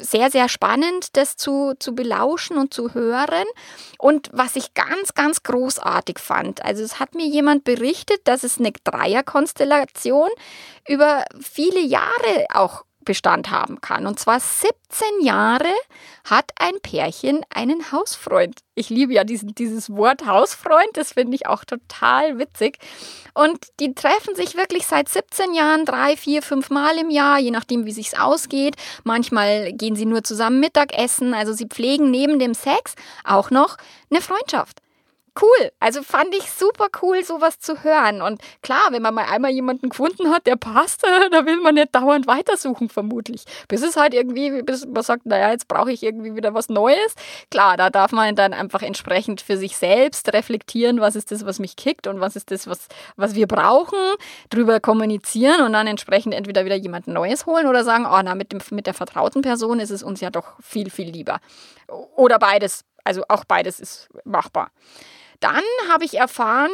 sehr, 0.00 0.30
sehr 0.30 0.48
spannend, 0.48 1.16
das 1.16 1.36
zu, 1.36 1.74
zu 1.78 1.94
belauschen 1.94 2.58
und 2.58 2.74
zu 2.74 2.94
hören. 2.94 3.44
Und 3.98 4.30
was 4.32 4.56
ich 4.56 4.74
ganz, 4.74 5.14
ganz 5.14 5.42
großartig 5.42 6.18
fand, 6.18 6.64
also 6.64 6.82
es 6.82 7.00
hat 7.00 7.14
mir 7.14 7.26
jemand 7.26 7.64
berichtet, 7.64 8.20
dass 8.24 8.44
es 8.44 8.58
eine 8.58 8.72
Dreierkonstellation 8.72 10.28
über 10.88 11.24
viele 11.40 11.80
Jahre 11.80 12.46
auch 12.52 12.84
Bestand 13.04 13.50
haben 13.50 13.80
kann. 13.80 14.06
Und 14.06 14.18
zwar 14.18 14.40
17 14.40 14.72
Jahre 15.22 15.72
hat 16.24 16.50
ein 16.58 16.80
Pärchen 16.82 17.40
einen 17.54 17.92
Hausfreund. 17.92 18.60
Ich 18.74 18.90
liebe 18.90 19.12
ja 19.12 19.24
diesen, 19.24 19.54
dieses 19.54 19.90
Wort 19.90 20.26
Hausfreund, 20.26 20.88
das 20.94 21.12
finde 21.12 21.34
ich 21.34 21.46
auch 21.46 21.64
total 21.64 22.38
witzig. 22.38 22.78
Und 23.34 23.58
die 23.80 23.94
treffen 23.94 24.34
sich 24.34 24.56
wirklich 24.56 24.86
seit 24.86 25.08
17 25.08 25.54
Jahren 25.54 25.84
drei, 25.84 26.16
vier, 26.16 26.42
fünf 26.42 26.70
Mal 26.70 26.98
im 26.98 27.10
Jahr, 27.10 27.38
je 27.38 27.50
nachdem, 27.50 27.86
wie 27.86 27.92
sich's 27.92 28.14
ausgeht. 28.14 28.76
Manchmal 29.04 29.72
gehen 29.72 29.96
sie 29.96 30.06
nur 30.06 30.24
zusammen 30.24 30.60
Mittagessen. 30.60 31.34
Also 31.34 31.52
sie 31.52 31.66
pflegen 31.66 32.10
neben 32.10 32.38
dem 32.38 32.54
Sex 32.54 32.94
auch 33.24 33.50
noch 33.50 33.76
eine 34.10 34.20
Freundschaft 34.20 34.83
cool. 35.40 35.72
Also 35.80 36.02
fand 36.02 36.34
ich 36.34 36.50
super 36.50 36.88
cool, 37.02 37.24
sowas 37.24 37.58
zu 37.58 37.82
hören. 37.82 38.22
Und 38.22 38.40
klar, 38.62 38.88
wenn 38.90 39.02
man 39.02 39.14
mal 39.14 39.26
einmal 39.30 39.50
jemanden 39.50 39.88
gefunden 39.88 40.30
hat, 40.30 40.46
der 40.46 40.56
passt, 40.56 41.02
da 41.30 41.46
will 41.46 41.60
man 41.60 41.74
nicht 41.74 41.94
dauernd 41.94 42.26
weitersuchen, 42.26 42.88
vermutlich. 42.88 43.44
Bis 43.68 43.82
es 43.82 43.96
halt 43.96 44.14
irgendwie, 44.14 44.62
bis 44.62 44.86
man 44.86 45.02
sagt, 45.02 45.26
naja, 45.26 45.50
jetzt 45.50 45.68
brauche 45.68 45.92
ich 45.92 46.02
irgendwie 46.02 46.34
wieder 46.34 46.54
was 46.54 46.68
Neues. 46.68 47.14
Klar, 47.50 47.76
da 47.76 47.90
darf 47.90 48.12
man 48.12 48.34
dann 48.36 48.52
einfach 48.52 48.82
entsprechend 48.82 49.40
für 49.40 49.56
sich 49.56 49.76
selbst 49.76 50.32
reflektieren, 50.32 51.00
was 51.00 51.16
ist 51.16 51.30
das, 51.30 51.44
was 51.44 51.58
mich 51.58 51.76
kickt 51.76 52.06
und 52.06 52.20
was 52.20 52.36
ist 52.36 52.50
das, 52.50 52.66
was, 52.66 52.88
was 53.16 53.34
wir 53.34 53.46
brauchen, 53.46 53.98
drüber 54.50 54.80
kommunizieren 54.80 55.62
und 55.62 55.72
dann 55.72 55.86
entsprechend 55.86 56.34
entweder 56.34 56.64
wieder 56.64 56.76
jemand 56.76 57.06
Neues 57.06 57.46
holen 57.46 57.66
oder 57.66 57.84
sagen, 57.84 58.06
oh, 58.06 58.20
na, 58.22 58.34
mit, 58.34 58.52
dem, 58.52 58.60
mit 58.70 58.86
der 58.86 58.94
vertrauten 58.94 59.42
Person 59.42 59.80
ist 59.80 59.90
es 59.90 60.02
uns 60.02 60.20
ja 60.20 60.30
doch 60.30 60.54
viel, 60.62 60.90
viel 60.90 61.10
lieber. 61.10 61.40
Oder 62.16 62.38
beides. 62.38 62.84
Also 63.04 63.22
auch 63.28 63.44
beides 63.44 63.80
ist 63.80 64.08
machbar. 64.24 64.70
Dann 65.44 65.62
habe 65.90 66.06
ich 66.06 66.14
erfahren, 66.14 66.70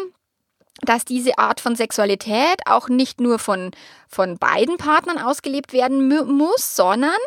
dass 0.83 1.05
diese 1.05 1.39
Art 1.39 1.61
von 1.61 1.75
Sexualität 1.75 2.61
auch 2.67 2.89
nicht 2.89 3.21
nur 3.21 3.41
von, 3.41 3.73
von 4.09 4.39
beiden 4.39 4.77
Partnern 4.77 5.19
ausgelebt 5.19 5.73
werden 5.73 6.09
muss, 6.09 6.77
sondern 6.77 7.19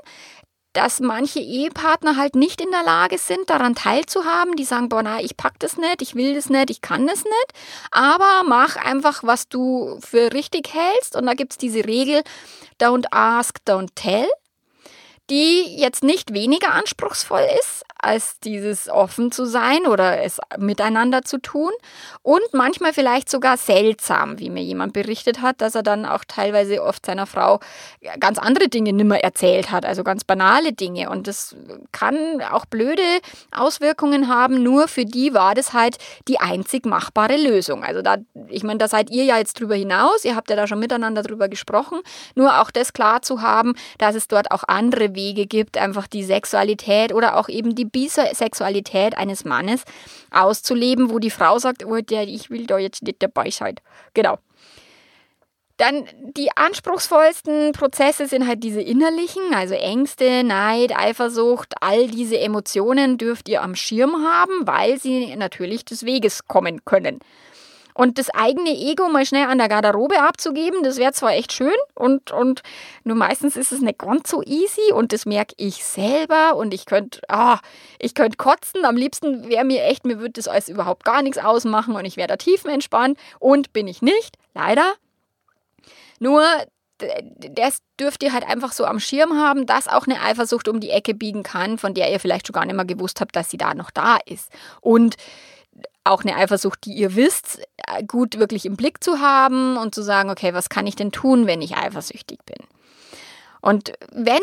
dass 0.71 1.01
manche 1.01 1.39
Ehepartner 1.39 2.15
halt 2.15 2.35
nicht 2.35 2.61
in 2.61 2.71
der 2.71 2.83
Lage 2.83 3.17
sind, 3.17 3.49
daran 3.49 3.75
teilzuhaben. 3.75 4.55
Die 4.55 4.63
sagen, 4.63 4.87
boah, 4.87 5.03
na, 5.03 5.19
ich 5.19 5.35
pack 5.35 5.59
das 5.59 5.75
nicht, 5.75 6.01
ich 6.01 6.15
will 6.15 6.33
das 6.33 6.49
nicht, 6.49 6.69
ich 6.69 6.81
kann 6.81 7.07
das 7.07 7.25
nicht. 7.25 7.53
Aber 7.91 8.43
mach 8.47 8.77
einfach, 8.77 9.21
was 9.23 9.49
du 9.49 9.99
für 9.99 10.31
richtig 10.31 10.73
hältst. 10.73 11.17
Und 11.17 11.25
da 11.25 11.33
gibt 11.33 11.51
es 11.51 11.57
diese 11.57 11.85
Regel, 11.85 12.23
don't 12.81 13.05
ask, 13.11 13.59
don't 13.67 13.89
tell, 13.95 14.27
die 15.29 15.77
jetzt 15.77 16.03
nicht 16.03 16.33
weniger 16.33 16.73
anspruchsvoll 16.73 17.45
ist, 17.59 17.83
als 17.97 18.39
dieses 18.41 18.89
offen 18.89 19.31
zu 19.31 19.45
sein 19.45 19.87
oder 19.87 20.21
es 20.21 20.39
miteinander 20.57 21.21
zu 21.21 21.37
tun 21.37 21.71
und 22.21 22.43
manchmal 22.51 22.91
vielleicht 22.91 23.29
sogar 23.29 23.55
seltsam, 23.55 24.39
wie 24.39 24.49
mir 24.49 24.61
jemand 24.61 24.91
berichtet 24.91 25.41
hat, 25.41 25.61
dass 25.61 25.75
er 25.75 25.83
dann 25.83 26.05
auch 26.05 26.25
teilweise 26.27 26.83
oft 26.83 27.05
seiner 27.05 27.25
Frau 27.25 27.61
ganz 28.19 28.37
andere 28.37 28.67
Dinge 28.67 28.91
nimmer 28.91 29.19
erzählt 29.19 29.71
hat, 29.71 29.85
also 29.85 30.03
ganz 30.03 30.25
banale 30.25 30.73
Dinge. 30.73 31.09
Und 31.09 31.27
das 31.27 31.55
kann 31.93 32.41
auch 32.51 32.65
blöde 32.65 33.01
Auswirkungen 33.51 34.27
haben, 34.27 34.61
nur 34.61 34.89
für 34.89 35.05
die 35.05 35.33
war 35.33 35.55
das 35.55 35.71
halt 35.71 35.97
die 36.27 36.39
einzig 36.41 36.85
machbare 36.85 37.37
Lösung. 37.37 37.83
Also 37.83 38.01
da 38.01 38.17
ich 38.49 38.63
meine, 38.63 38.79
da 38.79 38.87
seid 38.87 39.09
ihr 39.09 39.23
ja 39.23 39.37
jetzt 39.37 39.59
drüber 39.59 39.75
hinaus, 39.75 40.25
ihr 40.25 40.35
habt 40.35 40.49
ja 40.49 40.55
da 40.55 40.67
schon 40.67 40.79
miteinander 40.79 41.23
drüber 41.23 41.47
gesprochen, 41.47 41.99
nur 42.35 42.59
auch 42.61 42.71
das 42.71 42.91
klar 42.93 43.21
zu 43.21 43.41
haben, 43.41 43.75
dass 43.97 44.15
es 44.15 44.27
dort 44.27 44.51
auch 44.51 44.63
andere 44.67 45.12
Wege 45.15 45.45
gibt, 45.45 45.77
einfach 45.77 46.07
die 46.07 46.23
Sexualität 46.23 47.13
oder 47.13 47.37
auch 47.37 47.49
eben 47.49 47.75
die 47.75 47.85
Bisexualität 47.85 49.17
eines 49.17 49.45
Mannes 49.45 49.83
auszuleben, 50.31 51.09
wo 51.09 51.19
die 51.19 51.29
Frau 51.29 51.57
sagt, 51.59 51.85
oh, 51.85 51.99
der, 52.01 52.27
ich 52.27 52.49
will 52.49 52.65
da 52.65 52.77
jetzt 52.77 53.03
nicht 53.03 53.21
dabei 53.21 53.49
sein. 53.49 53.75
Genau. 54.13 54.37
Dann 55.77 56.07
die 56.37 56.55
anspruchsvollsten 56.55 57.71
Prozesse 57.71 58.27
sind 58.27 58.47
halt 58.47 58.63
diese 58.63 58.81
innerlichen, 58.81 59.53
also 59.55 59.73
Ängste, 59.73 60.43
Neid, 60.43 60.95
Eifersucht, 60.95 61.73
all 61.81 62.07
diese 62.07 62.39
Emotionen 62.39 63.17
dürft 63.17 63.49
ihr 63.49 63.63
am 63.63 63.75
Schirm 63.75 64.23
haben, 64.23 64.67
weil 64.67 64.99
sie 64.99 65.35
natürlich 65.35 65.83
des 65.83 66.05
Weges 66.05 66.45
kommen 66.45 66.85
können. 66.85 67.19
Und 67.93 68.17
das 68.17 68.29
eigene 68.29 68.71
Ego 68.71 69.09
mal 69.09 69.25
schnell 69.25 69.47
an 69.47 69.57
der 69.57 69.69
Garderobe 69.69 70.19
abzugeben, 70.21 70.83
das 70.83 70.97
wäre 70.97 71.13
zwar 71.13 71.33
echt 71.33 71.53
schön 71.53 71.73
und, 71.95 72.31
und 72.31 72.63
nur 73.03 73.15
meistens 73.15 73.55
ist 73.55 73.71
es 73.71 73.81
nicht 73.81 73.99
ganz 73.99 74.29
so 74.29 74.41
easy 74.43 74.91
und 74.93 75.13
das 75.13 75.25
merke 75.25 75.53
ich 75.57 75.83
selber 75.83 76.55
und 76.55 76.73
ich 76.73 76.85
könnte, 76.85 77.21
ah, 77.27 77.59
ich 77.99 78.15
könnte 78.15 78.37
kotzen. 78.37 78.85
Am 78.85 78.95
liebsten 78.95 79.49
wäre 79.49 79.65
mir 79.65 79.83
echt, 79.83 80.05
mir 80.05 80.19
würde 80.19 80.33
das 80.33 80.47
alles 80.47 80.69
überhaupt 80.69 81.03
gar 81.03 81.21
nichts 81.21 81.37
ausmachen 81.37 81.95
und 81.95 82.05
ich 82.05 82.17
wäre 82.17 82.27
da 82.27 82.37
tiefenentspannt 82.37 83.17
und 83.39 83.73
bin 83.73 83.87
ich 83.87 84.01
nicht, 84.01 84.37
leider. 84.53 84.93
Nur 86.19 86.43
das 87.49 87.79
dürft 87.99 88.23
ihr 88.23 88.33
halt 88.33 88.47
einfach 88.47 88.71
so 88.71 88.85
am 88.85 88.99
Schirm 88.99 89.33
haben, 89.33 89.65
dass 89.65 89.87
auch 89.87 90.05
eine 90.05 90.21
Eifersucht 90.21 90.67
um 90.67 90.79
die 90.79 90.89
Ecke 90.89 91.13
biegen 91.13 91.43
kann, 91.43 91.77
von 91.77 91.93
der 91.93 92.11
ihr 92.11 92.19
vielleicht 92.19 92.47
schon 92.47 92.53
gar 92.53 92.65
nicht 92.65 92.75
mehr 92.75 92.85
gewusst 92.85 93.21
habt, 93.21 93.35
dass 93.35 93.49
sie 93.49 93.57
da 93.57 93.73
noch 93.73 93.91
da 93.91 94.17
ist. 94.25 94.51
Und 94.81 95.15
auch 96.03 96.23
eine 96.23 96.35
Eifersucht, 96.35 96.85
die 96.85 96.93
ihr 96.93 97.15
wisst, 97.15 97.61
äh, 97.87 98.03
gut 98.03 98.37
wirklich 98.37 98.65
im 98.65 98.75
Blick 98.75 99.03
zu 99.03 99.19
haben 99.19 99.77
und 99.77 99.95
zu 99.95 100.01
sagen, 100.01 100.29
okay, 100.29 100.53
was 100.53 100.69
kann 100.69 100.87
ich 100.87 100.95
denn 100.95 101.11
tun, 101.11 101.47
wenn 101.47 101.61
ich 101.61 101.77
eifersüchtig 101.77 102.39
bin? 102.45 102.57
Und 103.61 103.93
wenn, 104.11 104.41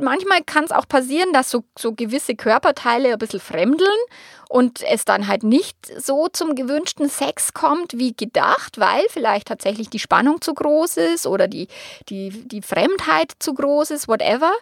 manchmal 0.00 0.44
kann 0.44 0.62
es 0.62 0.70
auch 0.70 0.86
passieren, 0.86 1.32
dass 1.32 1.50
so, 1.50 1.64
so 1.76 1.94
gewisse 1.94 2.36
Körperteile 2.36 3.12
ein 3.12 3.18
bisschen 3.18 3.40
fremdeln 3.40 3.88
und 4.52 4.82
es 4.82 5.06
dann 5.06 5.28
halt 5.28 5.44
nicht 5.44 5.78
so 5.98 6.28
zum 6.28 6.54
gewünschten 6.54 7.08
Sex 7.08 7.54
kommt 7.54 7.96
wie 7.96 8.14
gedacht, 8.14 8.78
weil 8.78 9.02
vielleicht 9.08 9.48
tatsächlich 9.48 9.88
die 9.88 9.98
Spannung 9.98 10.42
zu 10.42 10.52
groß 10.52 10.98
ist 10.98 11.26
oder 11.26 11.48
die, 11.48 11.68
die, 12.10 12.28
die 12.28 12.60
Fremdheit 12.60 13.32
zu 13.38 13.54
groß 13.54 13.92
ist, 13.92 14.08
whatever. 14.08 14.52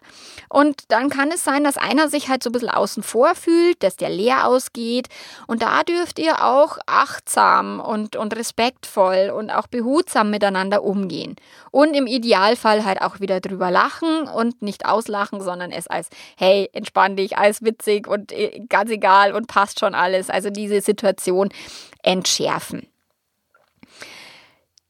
Und 0.49 0.85
dann 0.93 1.11
kann 1.11 1.33
es 1.33 1.43
sein, 1.43 1.65
dass 1.65 1.77
einer 1.77 2.09
sich 2.09 2.29
halt 2.29 2.45
so 2.45 2.51
ein 2.51 2.53
bisschen 2.53 2.69
außen 2.69 3.03
vor 3.03 3.35
fühlt, 3.35 3.83
dass 3.83 3.97
der 3.97 4.11
leer 4.11 4.47
ausgeht. 4.47 5.09
Und 5.49 5.63
da 5.63 5.83
dürft 5.83 6.21
ihr 6.21 6.45
auch 6.45 6.79
achtsam 6.87 7.81
und, 7.81 8.15
und 8.15 8.37
respektvoll 8.37 9.33
und 9.37 9.51
auch 9.51 9.67
behutsam 9.67 10.31
miteinander 10.31 10.85
umgehen. 10.85 11.35
Und 11.73 11.95
im 11.97 12.07
Idealfall 12.07 12.85
halt 12.85 13.03
auch 13.03 13.19
wieder 13.19 13.41
drüber 13.41 13.73
lachen 13.73 14.29
und 14.29 14.63
nicht 14.63 14.87
auslachen, 14.87 15.41
sondern 15.41 15.73
es 15.73 15.89
als, 15.89 16.11
hey, 16.37 16.71
entspann 16.73 17.17
dich, 17.17 17.39
alles 17.39 17.63
witzig 17.63 18.07
und 18.07 18.31
äh, 18.31 18.61
ganz 18.69 18.93
egal 18.93 19.33
und 19.33 19.49
passt 19.49 19.80
schon 19.81 19.95
alles. 19.95 20.31
Also 20.31 20.51
diese 20.51 20.81
Situation 20.81 21.49
entschärfen. 22.05 22.87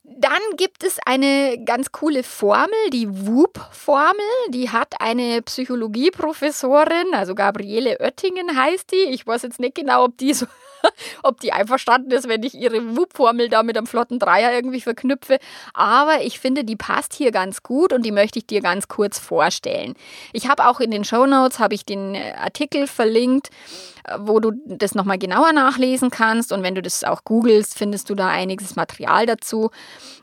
Dann 0.03 0.43
gibt 0.59 0.85
es 0.85 0.99
eine 1.07 1.63
ganz 1.65 1.93
coole 1.93 2.23
Formel, 2.23 2.91
die 2.93 3.09
WOOP-Formel. 3.09 4.21
Die 4.51 4.69
hat 4.69 5.01
eine 5.01 5.41
Psychologieprofessorin, 5.41 7.15
also 7.15 7.35
Gabriele 7.35 7.97
Oettingen 8.01 8.55
heißt 8.55 8.93
die. 8.93 9.15
Ich 9.15 9.27
weiß 9.27 9.43
jetzt 9.45 9.61
nicht 9.61 9.77
genau, 9.77 10.05
ob 10.05 10.19
die 10.19 10.35
so 10.35 10.45
ob 11.23 11.41
die 11.41 11.53
einverstanden 11.53 12.11
ist, 12.11 12.29
wenn 12.29 12.43
ich 12.43 12.55
ihre 12.55 12.97
WUP-Formel 12.97 13.49
da 13.49 13.63
mit 13.63 13.77
einem 13.77 13.87
flotten 13.87 14.19
Dreier 14.19 14.53
irgendwie 14.53 14.81
verknüpfe. 14.81 15.39
Aber 15.75 16.23
ich 16.23 16.41
finde, 16.41 16.65
die 16.65 16.77
passt 16.77 17.15
hier 17.15 17.31
ganz 17.31 17.63
gut 17.63 17.93
und 17.93 18.05
die 18.05 18.13
möchte 18.13 18.39
ich 18.39 18.47
dir 18.47 18.61
ganz 18.61 18.89
kurz 18.89 19.19
vorstellen. 19.19 19.95
Ich 20.33 20.49
habe 20.49 20.67
auch 20.67 20.81
in 20.81 20.91
den 20.91 21.05
Show 21.05 21.27
Notes 21.27 21.59
habe 21.59 21.75
ich 21.75 21.85
den 21.85 22.15
äh, 22.15 22.35
Artikel 22.39 22.87
verlinkt, 22.87 23.51
äh, 24.05 24.17
wo 24.21 24.41
du 24.41 24.53
das 24.67 24.95
nochmal 24.95 25.19
genauer 25.19 25.53
nachlesen 25.53 26.11
kannst. 26.11 26.53
Und 26.53 26.63
wenn 26.63 26.75
du 26.75 26.83
das 26.83 27.05
auch 27.05 27.25
googelst, 27.25 27.77
findest 27.77 28.11
du 28.11 28.15
da 28.15 28.29
einiges 28.29 28.77
Material 28.77 29.27
dazu. 29.27 29.71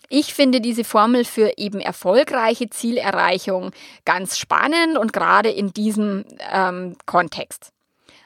Ich 0.10 0.34
finde 0.34 0.62
diese 0.62 0.84
Formel 0.86 1.26
für 1.26 1.58
eben 1.58 1.82
erfolgreiche 1.82 2.70
Zielerreichung 2.70 3.72
ganz 4.06 4.38
spannend 4.38 4.98
und 4.98 5.12
gerade 5.12 5.50
in 5.50 5.74
diesem 5.74 6.24
ähm, 6.52 6.96
Kontext. 7.06 7.74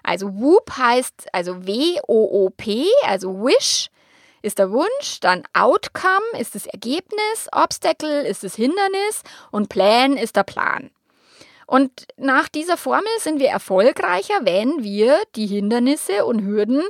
Also 0.04 0.34
Whoop 0.34 0.72
heißt 0.78 1.28
also 1.32 1.66
W-O-O-P, 1.66 2.86
also 3.06 3.44
Wish 3.44 3.90
ist 4.42 4.60
der 4.60 4.72
Wunsch, 4.72 5.20
dann 5.22 5.44
Outcome 5.54 6.40
ist 6.40 6.56
das 6.56 6.66
Ergebnis, 6.66 7.48
Obstacle 7.52 8.22
ist 8.22 8.44
das 8.44 8.56
Hindernis 8.56 9.22
und 9.52 9.70
Plan 9.70 10.18
ist 10.18 10.36
der 10.36 10.44
Plan. 10.44 10.90
Und 11.68 12.08
nach 12.18 12.50
dieser 12.50 12.76
Formel 12.76 13.08
sind 13.20 13.40
wir 13.40 13.50
erfolgreicher, 13.50 14.40
wenn 14.42 14.84
wir 14.84 15.18
die 15.36 15.48
Hindernisse 15.48 16.26
und 16.26 16.42
Hürden 16.42 16.84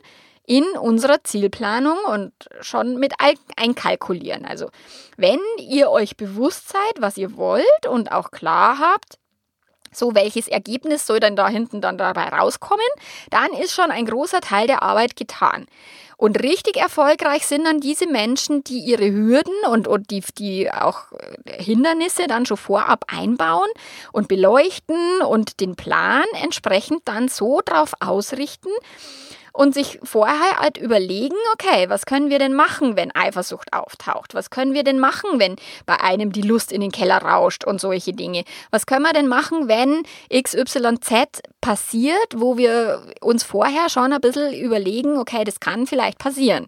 in 0.47 0.63
unserer 0.71 1.24
Zielplanung 1.24 1.97
und 2.12 2.34
schon 2.62 2.97
mit 2.97 3.13
einkalkulieren. 3.56 4.43
Also 4.45 4.69
wenn 5.17 5.39
ihr 5.60 5.91
euch 5.91 6.17
bewusst 6.17 6.69
seid, 6.69 7.00
was 7.00 7.17
ihr 7.17 7.38
wollt 7.38 7.88
und 7.88 8.12
auch 8.12 8.32
klar 8.32 8.80
habt, 8.80 9.19
so 9.91 10.15
welches 10.15 10.47
Ergebnis 10.47 11.06
soll 11.06 11.19
dann 11.19 11.36
da 11.36 11.49
hinten 11.49 11.82
dann 11.82 11.97
dabei 11.97 12.30
rauskommen, 12.30 12.86
dann 13.30 13.51
ist 13.54 13.73
schon 13.73 13.91
ein 13.91 14.06
großer 14.06 14.41
Teil 14.41 14.67
der 14.67 14.84
Arbeit 14.84 15.15
getan. 15.15 15.67
Und 16.21 16.43
richtig 16.43 16.77
erfolgreich 16.77 17.47
sind 17.47 17.65
dann 17.65 17.80
diese 17.80 18.06
Menschen, 18.06 18.63
die 18.63 18.77
ihre 18.77 19.12
Hürden 19.12 19.56
und, 19.71 19.88
und 19.88 20.12
die, 20.12 20.23
die 20.38 20.71
auch 20.71 21.06
Hindernisse 21.47 22.27
dann 22.27 22.45
schon 22.45 22.58
vorab 22.58 23.06
einbauen 23.08 23.67
und 24.12 24.27
beleuchten 24.27 25.23
und 25.27 25.60
den 25.60 25.75
Plan 25.75 26.25
entsprechend 26.43 27.01
dann 27.06 27.27
so 27.27 27.62
drauf 27.65 27.93
ausrichten, 27.99 28.69
und 29.54 29.74
sich 29.74 30.00
vorher 30.04 30.60
halt 30.60 30.78
überlegen, 30.78 31.36
okay, 31.54 31.90
was 31.90 32.06
können 32.06 32.30
wir 32.30 32.40
denn 32.40 32.54
machen, 32.54 32.96
wenn 32.96 33.14
Eifersucht 33.14 33.74
auftaucht? 33.74 34.34
Was 34.34 34.50
können 34.50 34.74
wir 34.74 34.84
denn 34.84 35.00
machen, 35.00 35.40
wenn 35.40 35.56
bei 35.86 36.00
einem 36.00 36.32
die 36.32 36.42
Lust 36.42 36.72
in 36.72 36.82
den 36.82 36.92
Keller 36.92 37.18
rauscht 37.18 37.66
und 37.66 37.82
solche 37.82 38.14
Dinge? 38.14 38.44
Was 38.72 38.86
können 38.86 39.04
wir 39.04 39.14
denn 39.14 39.28
machen, 39.28 39.68
wenn 39.68 40.04
XYZ 40.34 41.42
passiert, 41.60 42.36
wo 42.36 42.58
wir 42.58 43.02
uns 43.22 43.44
vorher 43.44 43.90
schon 43.90 44.14
ein 44.14 44.22
bisschen 44.22 44.54
überlegen, 44.54 45.18
okay, 45.18 45.44
das 45.44 45.60
kann 45.60 45.88
vielleicht 45.88 46.18
passieren? 46.18 46.68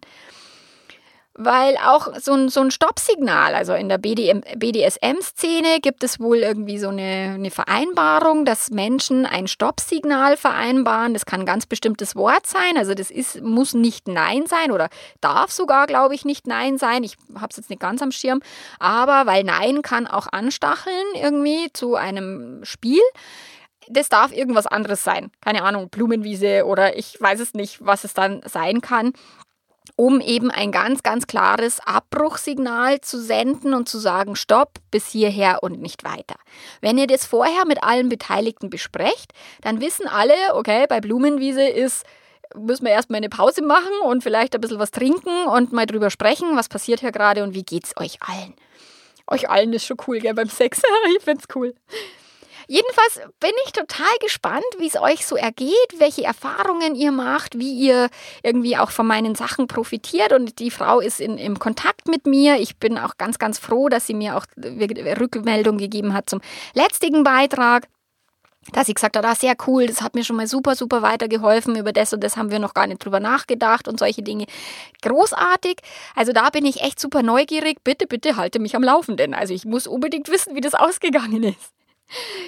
Weil 1.36 1.78
auch 1.78 2.10
so 2.20 2.34
ein, 2.34 2.50
so 2.50 2.62
ein 2.62 2.70
Stoppsignal, 2.70 3.56
also 3.56 3.74
in 3.74 3.90
der 3.90 3.98
BDSM-Szene 3.98 5.80
gibt 5.82 6.04
es 6.04 6.20
wohl 6.20 6.38
irgendwie 6.38 6.78
so 6.78 6.90
eine, 6.90 7.34
eine 7.34 7.50
Vereinbarung, 7.50 8.46
dass 8.46 8.70
Menschen 8.70 9.26
ein 9.26 9.48
Stoppsignal 9.48 10.38
vereinbaren. 10.38 11.14
Das 11.14 11.26
kann 11.26 11.42
ein 11.42 11.46
ganz 11.48 11.66
bestimmtes 11.66 12.16
Wort 12.16 12.46
sein, 12.46 12.78
also 12.78 12.94
das 12.94 13.10
ist, 13.10 13.42
muss 13.42 13.74
nicht 13.74 14.08
Nein 14.08 14.46
sein 14.46 14.72
oder 14.72 14.90
darf 15.22 15.52
sogar, 15.52 15.88
glaube 15.88 16.14
ich, 16.14 16.24
nicht 16.24 16.46
Nein 16.46 16.78
sein. 16.78 17.04
Ich 17.04 17.18
habe 17.36 17.48
es 17.50 17.58
jetzt 17.58 17.70
nicht 17.72 17.82
ganz 17.82 18.02
am 18.04 18.12
Schirm, 18.12 18.42
aber 18.78 19.26
weil 19.26 19.44
Nein 19.44 19.82
kann 19.82 20.06
auch 20.06 20.28
anstacheln 20.32 20.94
irgendwie 21.16 21.72
zu 21.74 21.96
einem 21.96 22.64
Spiel 22.64 23.02
das 23.90 24.08
darf 24.08 24.32
irgendwas 24.32 24.66
anderes 24.66 25.04
sein. 25.04 25.30
Keine 25.42 25.64
Ahnung, 25.64 25.90
Blumenwiese 25.90 26.66
oder 26.66 26.98
ich 26.98 27.20
weiß 27.20 27.42
es 27.42 27.54
nicht, 27.54 27.86
was 27.86 28.06
es 28.06 28.14
dann 28.14 28.42
sein 28.46 28.80
kann 28.80 29.12
um 29.96 30.22
eben 30.22 30.50
ein 30.50 30.72
ganz, 30.72 31.04
ganz 31.04 31.28
klares 31.28 31.80
Abbruchsignal 31.80 33.02
zu 33.02 33.22
senden 33.22 33.74
und 33.74 33.88
zu 33.88 34.00
sagen, 34.00 34.36
stopp, 34.36 34.80
bis 34.92 35.08
hierher 35.08 35.62
und 35.62 35.82
nicht 35.82 36.04
weiter. 36.04 36.36
Wenn 36.82 36.98
ihr 36.98 37.08
das 37.08 37.26
vorher 37.26 37.66
mit 37.66 37.84
allen 37.84 38.10
Beteiligten 38.10 38.70
besprecht, 38.70 39.34
dann 39.62 39.82
wissen 39.82 40.08
alle, 40.08 40.34
okay, 40.54 40.86
bei 40.88 41.00
Blumenwiese 41.00 41.64
ist 41.64 42.06
müssen 42.56 42.86
wir 42.86 42.92
erstmal 42.92 43.18
eine 43.18 43.30
Pause 43.30 43.64
machen 43.64 43.92
und 44.04 44.24
vielleicht 44.24 44.54
ein 44.54 44.62
bisschen 44.62 44.80
was 44.80 44.92
trinken 44.92 45.48
und 45.48 45.72
mal 45.72 45.88
drüber 45.88 46.12
sprechen, 46.12 46.56
was 46.56 46.70
passiert 46.70 47.00
hier 47.00 47.12
gerade 47.12 47.44
und 47.44 47.56
wie 47.56 47.64
geht's 47.64 47.98
euch 47.98 48.20
allen. 48.22 48.54
Euch 49.28 49.50
allen 49.50 49.74
ist 49.74 49.86
schon 49.86 49.98
cool, 50.08 50.20
gell, 50.20 50.34
beim 50.34 50.50
Sex. 50.50 50.82
ich 51.18 51.24
find's 51.24 51.46
cool. 51.56 51.74
Jedenfalls 52.68 53.22
bin 53.40 53.52
ich 53.66 53.74
total 53.74 54.16
gespannt, 54.22 54.64
wie 54.78 54.88
es 54.88 54.96
euch 54.96 55.26
so 55.26 55.36
ergeht, 55.36 55.74
welche 55.98 56.24
Erfahrungen 56.24 56.96
ihr 56.96 57.12
macht, 57.12 57.58
wie 57.58 57.74
ihr 57.74 58.10
irgendwie 58.42 58.78
auch 58.78 58.92
von 58.92 59.08
meinen 59.08 59.36
Sachen 59.36 59.68
profitiert. 59.68 60.34
Und 60.34 60.60
die 60.60 60.72
Frau 60.72 61.00
ist 61.00 61.20
in, 61.20 61.38
im 61.38 61.60
Kontakt 61.60 62.08
mit 62.08 62.26
mir. 62.26 62.58
Ich 62.58 62.78
bin 62.78 62.98
auch 62.98 63.18
ganz, 63.18 63.40
ganz 63.40 63.60
froh, 63.60 63.90
dass 63.90 64.08
sie 64.08 64.14
mir 64.14 64.38
auch 64.38 64.46
Rückmeldung 64.58 65.78
gegeben 65.78 66.14
hat 66.14 66.30
zum 66.30 66.42
letztigen 66.74 67.24
Beitrag 67.24 67.88
dass 68.72 68.88
sie 68.88 68.94
gesagt 68.94 69.18
hat, 69.18 69.26
ah, 69.26 69.36
sehr 69.36 69.56
cool, 69.68 69.88
das 69.88 70.02
hat 70.02 70.16
mir 70.16 70.24
schon 70.24 70.38
mal 70.38 70.48
super, 70.48 70.76
super 70.76 71.02
weitergeholfen, 71.02 71.76
über 71.76 71.92
das 71.92 72.14
und 72.14 72.24
das 72.24 72.38
haben 72.38 72.52
wir 72.52 72.60
noch 72.60 72.74
gar 72.74 72.88
nicht 72.88 73.04
drüber 73.04 73.20
nachgedacht 73.20 73.88
und 73.88 74.00
solche 74.00 74.24
Dinge. 74.24 74.46
Großartig. 75.02 75.80
Also 76.16 76.32
da 76.32 76.50
bin 76.50 76.66
ich 76.66 76.82
echt 76.82 77.00
super 77.00 77.24
neugierig. 77.24 77.84
Bitte, 77.84 78.08
bitte 78.08 78.38
halte 78.38 78.60
mich 78.60 78.76
am 78.76 78.84
Laufenden. 78.84 79.34
Also 79.34 79.54
ich 79.54 79.66
muss 79.66 79.88
unbedingt 79.88 80.30
wissen, 80.30 80.56
wie 80.56 80.62
das 80.62 80.76
ausgegangen 80.76 81.44
ist. 81.44 81.74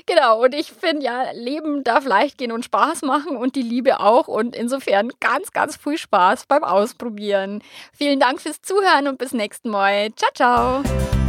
Genau, 0.05 0.43
und 0.43 0.53
ich 0.53 0.71
finde 0.71 1.05
ja, 1.05 1.31
Leben 1.31 1.83
darf 1.83 2.05
leicht 2.05 2.37
gehen 2.37 2.51
und 2.51 2.63
Spaß 2.63 3.01
machen 3.01 3.37
und 3.37 3.55
die 3.55 3.61
Liebe 3.61 3.99
auch. 3.99 4.27
Und 4.27 4.55
insofern 4.55 5.11
ganz, 5.19 5.51
ganz 5.51 5.77
viel 5.77 5.97
Spaß 5.97 6.45
beim 6.45 6.63
Ausprobieren. 6.63 7.63
Vielen 7.91 8.19
Dank 8.19 8.41
fürs 8.41 8.61
Zuhören 8.61 9.07
und 9.07 9.17
bis 9.17 9.33
nächsten 9.33 9.69
Mal. 9.69 10.13
Ciao, 10.15 10.31
ciao. 10.33 11.24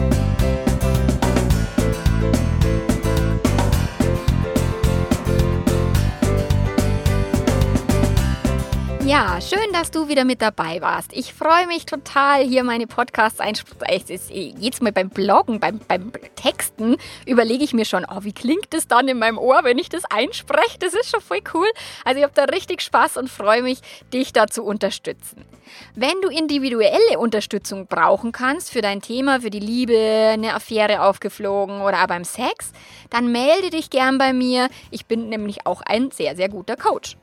Ja, 9.17 9.41
schön, 9.41 9.73
dass 9.73 9.91
du 9.91 10.09
wieder 10.09 10.27
mit 10.27 10.43
dabei 10.43 10.83
warst. 10.83 11.11
Ich 11.15 11.33
freue 11.33 11.67
mich 11.67 11.87
total, 11.87 12.45
hier 12.45 12.63
meine 12.65 12.87
Podcasts 12.87 13.41
einsprechen. 13.41 14.21
Jetzt 14.61 14.83
mal 14.83 14.93
beim 14.93 15.09
Bloggen, 15.09 15.59
beim, 15.59 15.79
beim 15.89 16.13
Texten 16.35 16.99
überlege 17.25 17.65
ich 17.65 17.73
mir 17.73 17.87
schon, 17.87 18.05
oh, 18.05 18.25
wie 18.25 18.35
klingt 18.35 18.75
das 18.75 18.89
dann 18.89 19.09
in 19.09 19.19
meinem 19.19 19.39
Ohr, 19.39 19.61
wenn 19.63 19.79
ich 19.79 19.89
das 19.89 20.05
einspreche? 20.05 20.79
Das 20.81 20.93
ist 20.93 21.09
schon 21.09 21.23
voll 21.23 21.41
cool. 21.55 21.67
Also 22.05 22.19
ich 22.19 22.25
habe 22.25 22.35
da 22.35 22.45
richtig 22.45 22.83
Spaß 22.83 23.17
und 23.17 23.31
freue 23.31 23.63
mich, 23.63 23.81
dich 24.13 24.35
da 24.35 24.49
zu 24.49 24.63
unterstützen. 24.63 25.47
Wenn 25.95 26.21
du 26.21 26.29
individuelle 26.29 27.19
Unterstützung 27.19 27.87
brauchen 27.87 28.33
kannst 28.33 28.71
für 28.71 28.83
dein 28.83 29.01
Thema, 29.01 29.41
für 29.41 29.51
die 29.51 29.61
Liebe, 29.61 29.97
eine 30.35 30.53
Affäre 30.53 31.01
aufgeflogen 31.01 31.81
oder 31.81 32.03
auch 32.03 32.07
beim 32.07 32.25
Sex, 32.25 32.73
dann 33.09 33.33
melde 33.33 33.71
dich 33.71 33.89
gern 33.89 34.19
bei 34.19 34.35
mir. 34.35 34.69
Ich 34.91 35.07
bin 35.07 35.31
nämlich 35.31 35.67
auch 35.67 35.81
ein 35.81 36.11
sehr, 36.11 36.37
sehr 36.37 36.51
guter 36.51 36.77
Coach. 36.77 37.17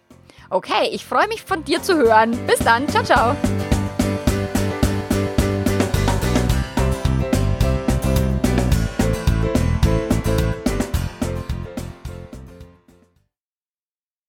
Okay, 0.50 0.90
ich 0.92 1.06
freue 1.06 1.28
mich 1.28 1.42
von 1.42 1.64
dir 1.64 1.82
zu 1.82 1.96
hören. 1.96 2.38
Bis 2.48 2.60
dann. 2.60 2.88
Ciao, 2.90 3.04
ciao. 3.04 3.36